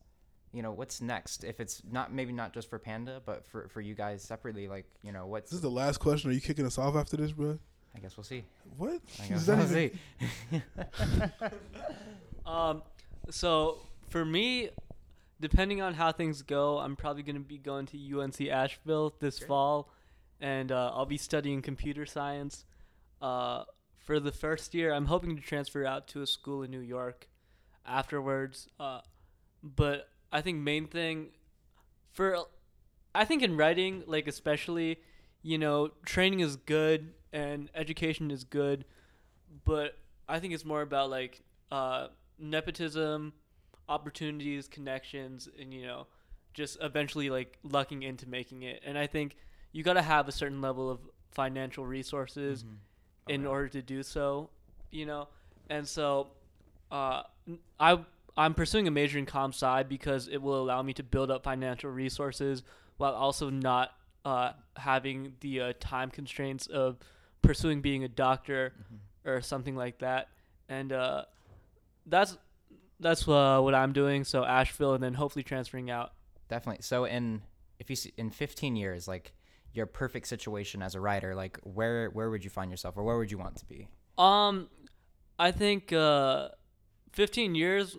you 0.52 0.62
know, 0.62 0.72
what's 0.72 1.02
next? 1.02 1.44
If 1.44 1.60
it's 1.60 1.82
not 1.92 2.10
maybe 2.10 2.32
not 2.32 2.54
just 2.54 2.70
for 2.70 2.78
Panda, 2.78 3.20
but 3.26 3.44
for 3.46 3.68
for 3.68 3.82
you 3.82 3.94
guys 3.94 4.22
separately, 4.22 4.66
like 4.66 4.86
you 5.02 5.12
know 5.12 5.26
what's. 5.26 5.50
This 5.50 5.56
is 5.58 5.62
the 5.62 5.70
last 5.70 5.98
question. 5.98 6.30
Are 6.30 6.32
you 6.32 6.40
kicking 6.40 6.64
us 6.64 6.78
off 6.78 6.96
after 6.96 7.18
this, 7.18 7.32
bro? 7.32 7.58
I 7.94 8.00
guess 8.00 8.16
we'll 8.16 8.24
see. 8.24 8.44
What? 8.76 9.00
I 9.20 9.22
Is 9.24 9.28
guess 9.28 9.46
that 9.46 9.58
we'll 9.58 9.76
even- 9.78 9.92
see. 10.50 10.62
Um, 12.46 12.82
so 13.30 13.78
for 14.10 14.22
me, 14.22 14.68
depending 15.40 15.80
on 15.80 15.94
how 15.94 16.12
things 16.12 16.42
go, 16.42 16.78
I'm 16.78 16.94
probably 16.94 17.22
going 17.22 17.36
to 17.36 17.40
be 17.42 17.56
going 17.56 17.86
to 17.86 18.20
UNC 18.20 18.38
Asheville 18.42 19.14
this 19.18 19.38
Great. 19.38 19.48
fall, 19.48 19.90
and 20.42 20.70
uh, 20.70 20.90
I'll 20.94 21.06
be 21.06 21.16
studying 21.16 21.62
computer 21.62 22.04
science. 22.04 22.66
Uh, 23.22 23.64
for 23.98 24.20
the 24.20 24.30
first 24.30 24.74
year, 24.74 24.92
I'm 24.92 25.06
hoping 25.06 25.36
to 25.36 25.42
transfer 25.42 25.86
out 25.86 26.06
to 26.08 26.20
a 26.20 26.26
school 26.26 26.62
in 26.62 26.70
New 26.70 26.80
York 26.80 27.28
afterwards. 27.86 28.68
Uh, 28.78 29.00
but 29.62 30.08
I 30.30 30.42
think 30.42 30.58
main 30.58 30.86
thing 30.86 31.28
for 32.12 32.36
I 33.14 33.24
think 33.24 33.42
in 33.42 33.56
writing, 33.56 34.02
like 34.06 34.26
especially, 34.28 34.98
you 35.42 35.56
know, 35.56 35.92
training 36.04 36.40
is 36.40 36.56
good 36.56 37.14
and 37.34 37.70
education 37.74 38.30
is 38.32 38.44
good, 38.44 38.86
but 39.64 39.98
I 40.28 40.40
think 40.40 40.54
it's 40.54 40.64
more 40.64 40.82
about 40.82 41.10
like 41.10 41.42
uh, 41.72 42.08
nepotism, 42.38 43.34
opportunities, 43.88 44.68
connections, 44.68 45.48
and 45.60 45.74
you 45.74 45.82
know, 45.86 46.06
just 46.54 46.78
eventually 46.82 47.30
like 47.30 47.58
lucking 47.64 48.02
into 48.04 48.28
making 48.28 48.62
it. 48.62 48.82
And 48.86 48.98
I 48.98 49.06
think 49.08 49.36
you 49.72 49.82
got 49.84 49.94
to 49.94 50.02
have 50.02 50.28
a 50.28 50.32
certain 50.32 50.62
level 50.62 50.90
of 50.90 51.00
financial 51.32 51.86
resources 51.86 52.64
in 53.28 53.44
Okay. 53.44 53.46
order 53.46 53.68
to 53.68 53.82
do 53.82 54.02
so, 54.02 54.50
you 54.90 55.06
know. 55.06 55.28
And 55.70 55.88
so, 55.88 56.28
uh, 56.90 57.24
I 57.80 58.04
I'm 58.36 58.54
pursuing 58.54 58.88
a 58.88 58.92
major 58.92 59.18
in 59.18 59.26
comp 59.26 59.54
sci 59.54 59.84
because 59.84 60.28
it 60.28 60.38
will 60.42 60.60
allow 60.62 60.82
me 60.82 60.94
to 60.94 61.02
build 61.04 61.30
up 61.30 61.44
financial 61.44 61.90
resources 61.90 62.62
while 62.96 63.14
also 63.14 63.50
not 63.50 63.92
uh, 64.24 64.52
having 64.76 65.34
the 65.40 65.60
uh, 65.60 65.74
time 65.80 66.10
constraints 66.10 66.66
of 66.66 66.98
pursuing 67.44 67.80
being 67.80 68.04
a 68.04 68.08
doctor 68.08 68.72
or 69.24 69.40
something 69.40 69.76
like 69.76 69.98
that. 69.98 70.28
And 70.68 70.92
uh, 70.92 71.24
that's 72.06 72.36
that's 73.00 73.26
uh, 73.28 73.60
what 73.60 73.74
I'm 73.74 73.92
doing. 73.92 74.24
So 74.24 74.44
Asheville, 74.44 74.94
and 74.94 75.02
then 75.02 75.14
hopefully 75.14 75.42
transferring 75.42 75.90
out. 75.90 76.12
Definitely. 76.48 76.82
So 76.82 77.04
in 77.04 77.42
if 77.78 77.90
you 77.90 77.96
see, 77.96 78.12
in 78.16 78.30
15 78.30 78.76
years, 78.76 79.06
like 79.08 79.32
your 79.72 79.86
perfect 79.86 80.28
situation 80.28 80.82
as 80.82 80.94
a 80.94 81.00
writer, 81.00 81.34
like 81.34 81.58
where 81.64 82.08
where 82.10 82.30
would 82.30 82.44
you 82.44 82.50
find 82.50 82.70
yourself, 82.70 82.96
or 82.96 83.02
where 83.02 83.16
would 83.18 83.30
you 83.30 83.38
want 83.38 83.56
to 83.56 83.66
be? 83.66 83.88
Um, 84.16 84.68
I 85.38 85.50
think 85.50 85.92
uh, 85.92 86.48
15 87.12 87.54
years. 87.54 87.96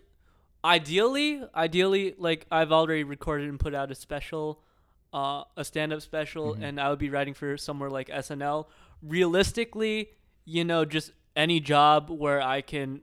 Ideally, 0.64 1.44
ideally, 1.54 2.16
like 2.18 2.48
I've 2.50 2.72
already 2.72 3.04
recorded 3.04 3.50
and 3.50 3.60
put 3.60 3.76
out 3.76 3.92
a 3.92 3.96
special, 3.96 4.64
uh, 5.14 5.44
a 5.56 5.64
stand-up 5.64 6.02
special, 6.02 6.56
Mhm. 6.56 6.64
and 6.64 6.82
I 6.82 6.90
would 6.90 6.98
be 6.98 7.12
writing 7.12 7.36
for 7.36 7.56
somewhere 7.56 7.92
like 7.92 8.10
SNL. 8.10 8.66
Realistically, 9.02 10.10
you 10.46 10.64
know, 10.64 10.86
just 10.86 11.12
any 11.36 11.60
job 11.60 12.10
where 12.10 12.42
I 12.42 12.62
can 12.62 13.02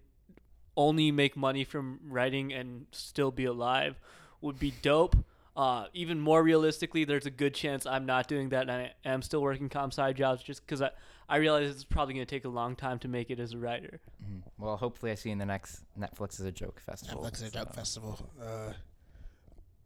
only 0.77 1.11
make 1.13 1.37
money 1.37 1.65
from 1.65 2.01
writing 2.09 2.53
and 2.53 2.87
still 2.93 3.31
be 3.31 3.45
alive 3.45 3.97
would 4.41 4.59
be 4.59 4.73
dope. 4.83 5.17
Uh, 5.55 5.87
even 5.93 6.19
more 6.19 6.43
realistically, 6.43 7.05
there's 7.05 7.27
a 7.27 7.31
good 7.31 7.53
chance 7.55 7.85
I'm 7.85 8.07
not 8.07 8.27
doing 8.27 8.49
that, 8.51 8.63
and 8.63 8.71
I 8.71 8.93
am 9.05 9.21
still 9.21 9.43
working 9.43 9.69
comp 9.69 9.93
side 9.93 10.17
jobs 10.17 10.43
just 10.43 10.65
because 10.65 10.81
I, 10.81 10.91
I 11.29 11.37
realize 11.37 11.69
it's 11.69 11.85
probably 11.85 12.15
going 12.15 12.27
to 12.27 12.31
take 12.35 12.47
a 12.47 12.49
long 12.49 12.75
time 12.75 12.99
to 13.01 13.09
make 13.09 13.31
it 13.31 13.39
as 13.39 13.53
a 13.53 13.59
writer. 13.59 14.01
Mhm. 14.25 14.43
Well, 14.59 14.79
hopefully, 14.79 15.13
I 15.13 15.15
see 15.15 15.29
you 15.29 15.35
in 15.35 15.39
the 15.39 15.45
next 15.47 15.83
Netflix 15.99 16.41
is 16.41 16.47
a 16.47 16.53
joke 16.53 16.81
festival. 16.81 17.23
Netflix 17.23 17.35
is 17.35 17.43
a 17.43 17.51
joke 17.51 17.69
so- 17.69 17.75
festival. 17.75 18.19
Uh, 18.43 18.73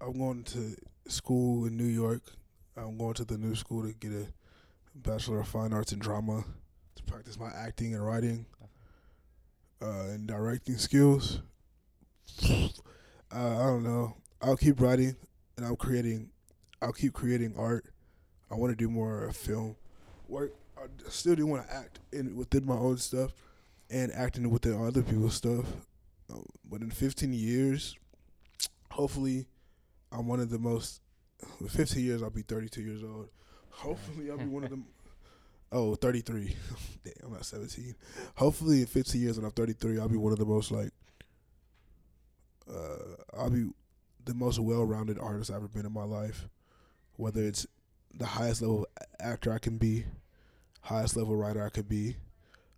I'm 0.01 0.17
going 0.17 0.45
to 0.45 0.77
school 1.09 1.67
in 1.67 1.77
New 1.77 1.85
York. 1.85 2.23
I'm 2.77 2.97
going 2.97 3.15
to 3.15 3.25
the 3.25 3.37
new 3.39 3.57
school 3.57 3.83
to 3.83 3.93
get 3.93 4.13
a 4.13 4.27
bachelor 5.03 5.41
of 5.41 5.49
fine 5.49 5.73
arts 5.73 5.93
in 5.93 5.99
drama 5.99 6.45
to 6.95 7.03
practice 7.05 7.39
my 7.39 7.51
acting 7.51 7.95
and 7.95 8.05
writing 8.05 8.47
uh, 9.83 10.07
and 10.09 10.27
directing 10.27 10.77
skills. 10.77 11.41
Uh, 12.43 12.59
I 13.35 13.65
don't 13.65 13.83
know. 13.83 14.17
I'll 14.41 14.57
keep 14.57 14.81
writing 14.81 15.17
and 15.57 15.67
I'm 15.67 15.77
creating. 15.77 16.31
I'll 16.81 16.93
keep 16.93 17.13
creating 17.13 17.55
art. 17.57 17.87
I 18.51 18.55
want 18.55 18.71
to 18.71 18.77
do 18.77 18.89
more 18.89 19.31
film 19.33 19.77
work. 20.29 20.53
I 20.79 20.87
still 21.09 21.35
do 21.35 21.47
want 21.47 21.67
to 21.67 21.75
act 21.75 21.99
in 22.13 22.37
within 22.37 22.65
my 22.65 22.75
own 22.77 22.99
stuff 22.99 23.33
and 23.91 24.13
acting 24.13 24.49
within 24.51 24.85
other 24.85 25.03
people's 25.03 25.35
stuff. 25.35 25.65
Um, 26.31 26.45
but 26.65 26.83
in 26.83 26.91
15 26.91 27.33
years, 27.33 27.97
hopefully, 28.91 29.47
I'm 30.13 30.27
one 30.27 30.41
of 30.41 30.51
the 30.51 30.59
most. 30.59 31.01
In 31.61 31.69
15 31.69 32.03
years, 32.03 32.23
I'll 32.23 32.31
be 32.31 32.43
32 32.43 32.81
years 32.81 33.03
old. 33.03 33.29
Hopefully, 33.77 34.31
I'll 34.31 34.39
be 34.39 34.45
one 34.47 34.65
of 34.65 34.71
them. 34.71 34.87
Oh, 35.73 35.95
33. 35.95 36.55
Damn, 37.05 37.13
I'm 37.25 37.33
not 37.33 37.45
17. 37.45 37.95
Hopefully, 38.37 38.81
in 38.81 38.87
15 38.87 39.21
years, 39.21 39.37
when 39.37 39.45
I'm 39.45 39.51
33, 39.53 39.99
I'll 39.99 40.09
be 40.09 40.17
one 40.17 40.33
of 40.33 40.39
the 40.39 40.45
most 40.47 40.71
like. 40.71 40.91
Uh, 42.71 43.17
I'll 43.37 43.51
be 43.51 43.69
the 44.25 44.35
most 44.35 44.59
well-rounded 44.59 45.19
artist 45.19 45.51
I've 45.51 45.57
ever 45.57 45.69
been 45.69 45.87
in 45.87 45.93
my 45.93 46.05
life. 46.05 46.49
Whether 47.17 47.43
it's 47.45 47.67
the 48.15 48.27
highest 48.27 48.63
level 48.63 48.87
actor 49.21 49.53
I 49.53 49.59
can 49.59 49.79
be, 49.79 50.05
highest 50.83 51.17
level 51.17 51.37
writer 51.37 51.65
I 51.65 51.69
could 51.71 51.89
be, 51.89 52.17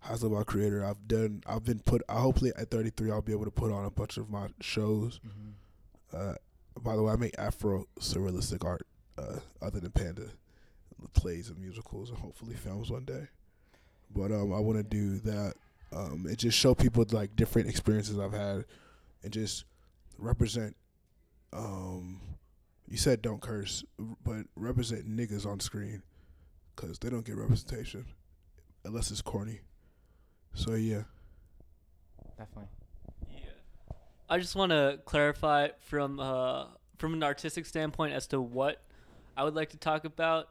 highest 0.01 0.23
level 0.23 0.43
creator 0.45 0.85
I've 0.85 1.09
done. 1.09 1.43
I've 1.47 1.65
been 1.65 1.81
put. 1.81 2.03
I 2.09 2.21
hopefully 2.21 2.53
at 2.57 2.71
33 2.71 3.11
I'll 3.11 3.23
be 3.23 3.33
able 3.33 3.45
to 3.47 3.51
put 3.51 3.73
on 3.73 3.85
a 3.85 3.91
bunch 3.91 4.17
of 4.19 4.29
my 4.31 4.49
shows. 4.61 5.21
Mhm. 5.27 5.53
Uh, 6.13 6.35
by 6.81 6.97
the 6.97 7.03
way, 7.03 7.13
I 7.13 7.17
make 7.17 7.35
Afro 7.39 7.87
surrealistic 7.99 8.65
art, 8.65 8.87
uh, 9.17 9.41
other 9.61 9.81
than 9.81 9.91
Panda, 9.91 10.29
plays 11.15 11.49
and 11.49 11.59
musicals, 11.59 12.11
and 12.11 12.19
hopefully 12.19 12.55
films 12.55 12.91
one 12.91 13.05
day. 13.05 13.29
But 14.15 14.33
um, 14.33 14.53
I 14.53 14.59
want 14.59 14.79
to 14.79 14.83
do 14.83 15.19
that 15.21 15.55
um, 15.93 16.27
and 16.27 16.39
just 16.39 16.59
show 16.59 16.75
people 16.75 17.05
like 17.11 17.37
different 17.37 17.69
experiences 17.69 18.19
I've 18.19 18.33
had, 18.33 18.65
and 19.23 19.33
just 19.33 19.65
represent. 20.19 20.77
Um, 21.53 22.21
you 22.89 22.97
said 22.97 23.23
don't 23.23 23.41
curse, 23.41 23.85
but 24.25 24.47
represent 24.57 25.09
niggas 25.09 25.47
on 25.47 25.61
screen, 25.61 26.03
cause 26.77 26.99
they 26.99 27.11
don't 27.11 27.25
get 27.25 27.37
representation, 27.37 28.07
unless 28.85 29.11
it's 29.11 29.23
corny. 29.23 29.61
So 30.55 30.75
yeah. 30.75 31.03
Definitely. 32.37 32.69
Yeah. 33.31 33.51
I 34.29 34.39
just 34.39 34.55
want 34.55 34.71
to 34.71 35.01
clarify 35.05 35.69
from 35.81 36.21
uh, 36.21 36.67
from 36.99 37.15
an 37.15 37.23
artistic 37.23 37.67
standpoint 37.67 38.13
as 38.13 38.27
to 38.29 38.41
what 38.41 38.83
I 39.37 39.45
would 39.45 39.55
like 39.55 39.71
to 39.71 39.77
talk 39.77 40.05
about. 40.05 40.49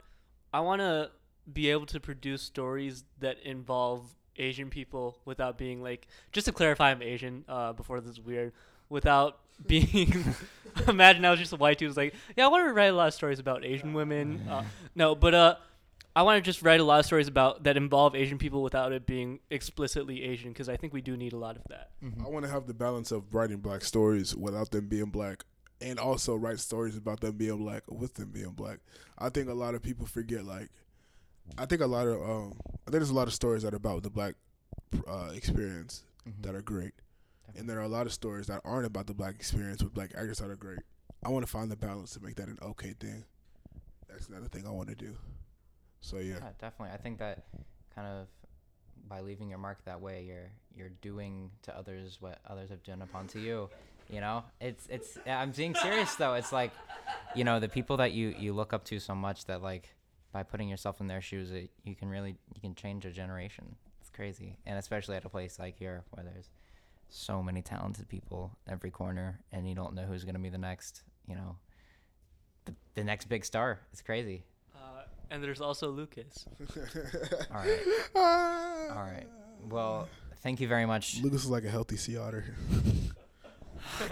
I 0.53 0.59
want 0.61 0.81
to 0.81 1.11
be 1.51 1.69
able 1.69 1.85
to 1.87 1.99
produce 1.99 2.41
stories 2.41 3.03
that 3.19 3.37
involve 3.43 4.13
Asian 4.35 4.69
people 4.69 5.17
without 5.25 5.57
being 5.57 5.81
like 5.81 6.07
just 6.31 6.45
to 6.45 6.51
clarify 6.51 6.91
I'm 6.91 7.01
Asian 7.01 7.43
uh, 7.47 7.73
before 7.73 7.99
this 8.01 8.11
is 8.11 8.21
weird 8.21 8.53
without 8.89 9.39
being 9.67 10.35
imagine 10.87 11.25
I 11.25 11.31
was 11.31 11.39
just 11.39 11.53
a 11.53 11.55
white 11.55 11.77
dude 11.79 11.87
who's 11.87 11.97
like 11.97 12.13
yeah 12.35 12.45
I 12.45 12.47
want 12.49 12.67
to 12.67 12.73
write 12.73 12.87
a 12.87 12.93
lot 12.93 13.07
of 13.07 13.13
stories 13.15 13.39
about 13.39 13.65
Asian 13.65 13.93
women 13.93 14.47
uh, 14.49 14.63
no 14.95 15.15
but 15.15 15.33
uh 15.33 15.55
I 16.15 16.21
want 16.23 16.43
to 16.43 16.47
just 16.47 16.61
write 16.63 16.79
a 16.79 16.83
lot 16.83 16.99
of 16.99 17.05
stories 17.05 17.27
about 17.27 17.63
that 17.63 17.77
involve 17.77 18.15
Asian 18.15 18.37
people 18.37 18.61
without 18.63 18.91
it 18.91 19.05
being 19.07 19.39
explicitly 19.49 20.23
Asian 20.23 20.51
because 20.51 20.67
I 20.69 20.75
think 20.75 20.93
we 20.93 21.01
do 21.01 21.15
need 21.17 21.33
a 21.33 21.37
lot 21.37 21.55
of 21.55 21.63
that 21.69 21.89
Mhm. 22.03 22.23
I 22.25 22.29
want 22.29 22.45
to 22.45 22.51
have 22.51 22.67
the 22.67 22.73
balance 22.75 23.11
of 23.11 23.33
writing 23.33 23.57
black 23.57 23.83
stories 23.83 24.35
without 24.35 24.69
them 24.71 24.87
being 24.87 25.05
black, 25.09 25.45
and 25.81 25.99
also 25.99 26.35
write 26.35 26.59
stories 26.59 26.95
about 26.97 27.19
them 27.19 27.37
being 27.37 27.57
black 27.57 27.83
with 27.89 28.15
them 28.15 28.31
being 28.31 28.51
black. 28.51 28.79
I 29.17 29.29
think 29.29 29.49
a 29.49 29.53
lot 29.53 29.75
of 29.75 29.81
people 29.83 30.05
forget. 30.05 30.43
Like, 30.45 30.69
I 31.57 31.65
think 31.65 31.81
a 31.81 31.87
lot 31.87 32.07
of 32.07 32.21
um, 32.21 32.53
I 32.65 32.91
think 32.91 32.93
there's 32.93 33.09
a 33.09 33.15
lot 33.15 33.27
of 33.27 33.33
stories 33.33 33.63
that 33.63 33.73
are 33.73 33.77
about 33.77 34.03
the 34.03 34.09
black 34.09 34.35
uh, 35.07 35.31
experience 35.33 36.03
Mhm. 36.27 36.41
that 36.43 36.55
are 36.55 36.61
great, 36.61 36.93
and 37.55 37.69
there 37.69 37.77
are 37.79 37.83
a 37.83 37.87
lot 37.87 38.05
of 38.05 38.13
stories 38.13 38.47
that 38.47 38.61
aren't 38.65 38.85
about 38.85 39.07
the 39.07 39.13
black 39.13 39.35
experience 39.35 39.81
with 39.81 39.93
black 39.93 40.11
actors 40.15 40.39
that 40.39 40.49
are 40.49 40.55
great. 40.57 40.79
I 41.23 41.29
want 41.29 41.45
to 41.45 41.51
find 41.51 41.71
the 41.71 41.75
balance 41.77 42.11
to 42.13 42.19
make 42.21 42.35
that 42.35 42.47
an 42.49 42.57
okay 42.61 42.93
thing. 42.99 43.23
That's 44.09 44.27
another 44.27 44.47
thing 44.49 44.67
I 44.67 44.71
want 44.71 44.89
to 44.89 44.95
do. 44.95 45.15
So 46.01 46.17
yeah, 46.17 46.35
Yeah, 46.39 46.49
definitely. 46.59 46.93
I 46.93 46.97
think 46.97 47.19
that 47.19 47.45
kind 47.95 48.07
of 48.07 48.27
by 49.07 49.21
leaving 49.21 49.49
your 49.49 49.57
mark 49.57 49.83
that 49.85 50.01
way, 50.01 50.23
you're 50.25 50.51
you're 50.75 50.89
doing 51.01 51.49
to 51.63 51.75
others 51.75 52.17
what 52.21 52.39
others 52.45 52.69
have 52.69 52.83
done 52.83 53.01
upon 53.01 53.27
to 53.29 53.39
you. 53.39 53.69
You 54.09 54.21
know, 54.21 54.43
it's 54.61 54.87
it's. 54.87 55.17
I'm 55.25 55.51
being 55.51 55.75
serious 55.75 56.15
though. 56.15 56.35
It's 56.35 56.53
like, 56.53 56.71
you 57.35 57.43
know, 57.43 57.59
the 57.59 57.67
people 57.67 57.97
that 57.97 58.13
you 58.13 58.33
you 58.37 58.53
look 58.53 58.73
up 58.73 58.85
to 58.85 58.99
so 58.99 59.13
much 59.13 59.45
that 59.45 59.61
like, 59.61 59.93
by 60.31 60.43
putting 60.43 60.69
yourself 60.69 61.01
in 61.01 61.07
their 61.07 61.21
shoes, 61.21 61.51
it, 61.51 61.71
you 61.83 61.95
can 61.95 62.09
really 62.09 62.37
you 62.55 62.61
can 62.61 62.73
change 62.73 63.05
a 63.05 63.11
generation. 63.11 63.75
It's 63.99 64.09
crazy, 64.09 64.57
and 64.65 64.79
especially 64.79 65.17
at 65.17 65.25
a 65.25 65.29
place 65.29 65.59
like 65.59 65.77
here 65.77 66.03
where 66.11 66.23
there's 66.23 66.49
so 67.09 67.43
many 67.43 67.61
talented 67.61 68.07
people 68.07 68.57
every 68.67 68.91
corner, 68.91 69.39
and 69.51 69.67
you 69.67 69.75
don't 69.75 69.93
know 69.93 70.03
who's 70.03 70.23
gonna 70.23 70.39
be 70.39 70.49
the 70.49 70.57
next. 70.57 71.03
You 71.27 71.35
know, 71.35 71.57
the 72.63 72.73
the 72.95 73.03
next 73.03 73.25
big 73.27 73.43
star. 73.43 73.81
It's 73.91 74.01
crazy. 74.01 74.45
Uh, 74.73 75.01
and 75.29 75.43
there's 75.43 75.59
also 75.59 75.89
Lucas. 75.89 76.45
All 77.51 77.57
right. 77.57 77.79
All 78.15 79.03
right. 79.03 79.27
Well, 79.69 80.07
thank 80.41 80.61
you 80.61 80.67
very 80.69 80.85
much. 80.85 81.19
Lucas 81.21 81.43
is 81.43 81.49
like 81.49 81.65
a 81.65 81.69
healthy 81.69 81.97
sea 81.97 82.15
otter. 82.15 82.45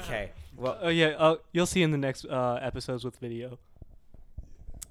Okay. 0.05 0.31
Well, 0.55 0.77
Oh 0.81 0.89
yeah, 0.89 1.07
uh, 1.17 1.35
you'll 1.51 1.65
see 1.65 1.83
in 1.83 1.91
the 1.91 1.97
next 1.97 2.25
uh, 2.25 2.59
episodes 2.61 3.03
with 3.03 3.17
video. 3.17 3.59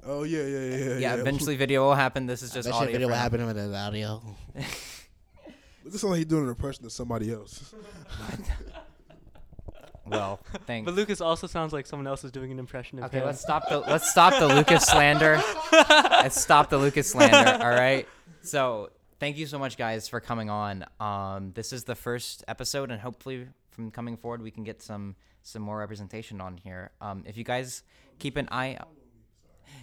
Oh 0.07 0.25
yeah, 0.25 0.43
yeah, 0.43 0.59
yeah, 0.59 0.77
yeah. 0.77 0.99
yeah, 0.99 1.15
eventually 1.15 1.57
video 1.57 1.83
will 1.85 1.95
happen. 1.95 2.27
This 2.27 2.43
is 2.43 2.51
just 2.53 2.69
bet 2.69 2.75
audio. 2.75 2.93
video 2.93 3.07
for 3.07 3.13
what 3.13 3.17
now. 3.17 3.23
happened 3.23 3.47
with 3.47 3.57
the 3.57 3.77
audio. 3.77 4.23
Lucas 5.85 6.01
sounds 6.01 6.11
like 6.11 6.17
he's 6.19 6.27
doing 6.27 6.43
an 6.45 6.49
impression 6.51 6.85
of 6.85 6.93
somebody 6.93 7.33
else. 7.33 7.75
Well, 10.07 10.41
thanks. 10.67 10.85
But 10.85 10.95
Lucas 10.97 11.23
also 11.23 11.47
sounds 11.47 11.73
like 11.73 11.87
someone 11.87 12.07
else 12.07 12.25
is 12.25 12.31
doing 12.31 12.53
an 12.53 12.59
impression 12.59 12.99
of 12.99 13.07
Okay, 13.07 13.21
him. 13.21 13.25
let's 13.25 13.41
stop 13.41 13.69
the 13.71 13.79
let's 13.81 14.11
stop 14.11 14.39
the 14.39 14.47
Lucas 14.47 14.85
slander. 14.87 15.41
let's 15.73 16.39
stop 16.39 16.69
the 16.69 16.77
Lucas 16.77 17.11
slander. 17.11 17.37
All 17.65 17.71
right. 17.71 18.07
So 18.43 18.91
thank 19.19 19.39
you 19.39 19.47
so 19.47 19.59
much, 19.59 19.79
guys, 19.79 20.07
for 20.07 20.21
coming 20.21 20.51
on. 20.51 20.85
Um, 21.01 21.53
this 21.55 21.73
is 21.73 21.85
the 21.85 21.95
first 21.95 22.45
episode, 22.47 22.91
and 22.91 23.01
hopefully, 23.01 23.47
from 23.75 23.91
coming 23.91 24.17
forward, 24.17 24.41
we 24.43 24.51
can 24.51 24.65
get 24.65 24.81
some 24.83 25.17
some 25.43 25.63
more 25.63 25.79
representation 25.79 26.41
on 26.41 26.57
here. 26.57 26.93
Um, 27.01 27.25
if 27.27 27.37
you 27.37 27.45
guys 27.45 27.83
keep 28.19 28.37
an 28.37 28.49
eye 28.51 28.79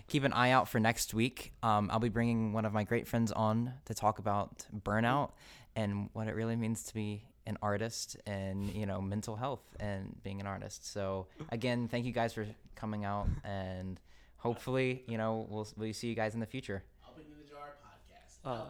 keep 0.08 0.24
an 0.24 0.34
eye 0.34 0.52
out 0.52 0.68
for 0.68 0.80
next 0.80 1.14
week. 1.14 1.54
Um, 1.64 1.90
I'll 1.92 2.00
be 2.00 2.10
bringing 2.10 2.54
one 2.54 2.66
of 2.66 2.74
my 2.74 2.84
great 2.84 3.08
friends 3.08 3.32
on 3.32 3.74
to 3.86 3.94
talk 3.94 4.20
about 4.20 4.66
burnout 4.84 5.32
and 5.76 6.10
what 6.14 6.28
it 6.28 6.36
really 6.36 6.56
means 6.56 6.84
to 6.84 6.94
be 6.94 7.24
an 7.48 7.58
artist 7.62 8.18
and 8.28 8.70
you 8.70 8.86
know 8.86 9.02
mental 9.02 9.36
health 9.36 9.64
and 9.80 10.16
being 10.24 10.40
an 10.40 10.48
artist. 10.48 10.92
So 10.92 11.28
again, 11.50 11.88
thank 11.88 12.06
you 12.06 12.12
guys 12.12 12.34
for 12.34 12.46
coming 12.76 13.06
out 13.06 13.28
and 13.44 14.00
hopefully 14.38 15.04
you 15.08 15.18
know 15.18 15.48
we'll 15.50 15.68
we'll 15.78 15.94
see 15.94 16.08
you 16.08 16.16
guys 16.16 16.34
in 16.34 16.40
the 16.40 16.46
future. 16.46 16.84
Opening 17.10 17.32
the 17.44 17.50
Jar 17.50 17.76
podcast. 17.86 18.40
Uh, 18.46 18.66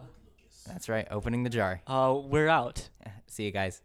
That's 0.66 0.88
right, 0.88 1.06
opening 1.10 1.42
the 1.42 1.50
jar. 1.50 1.80
uh, 1.86 2.18
we're 2.24 2.48
out. 2.48 2.88
See 3.26 3.44
you 3.44 3.50
guys. 3.50 3.82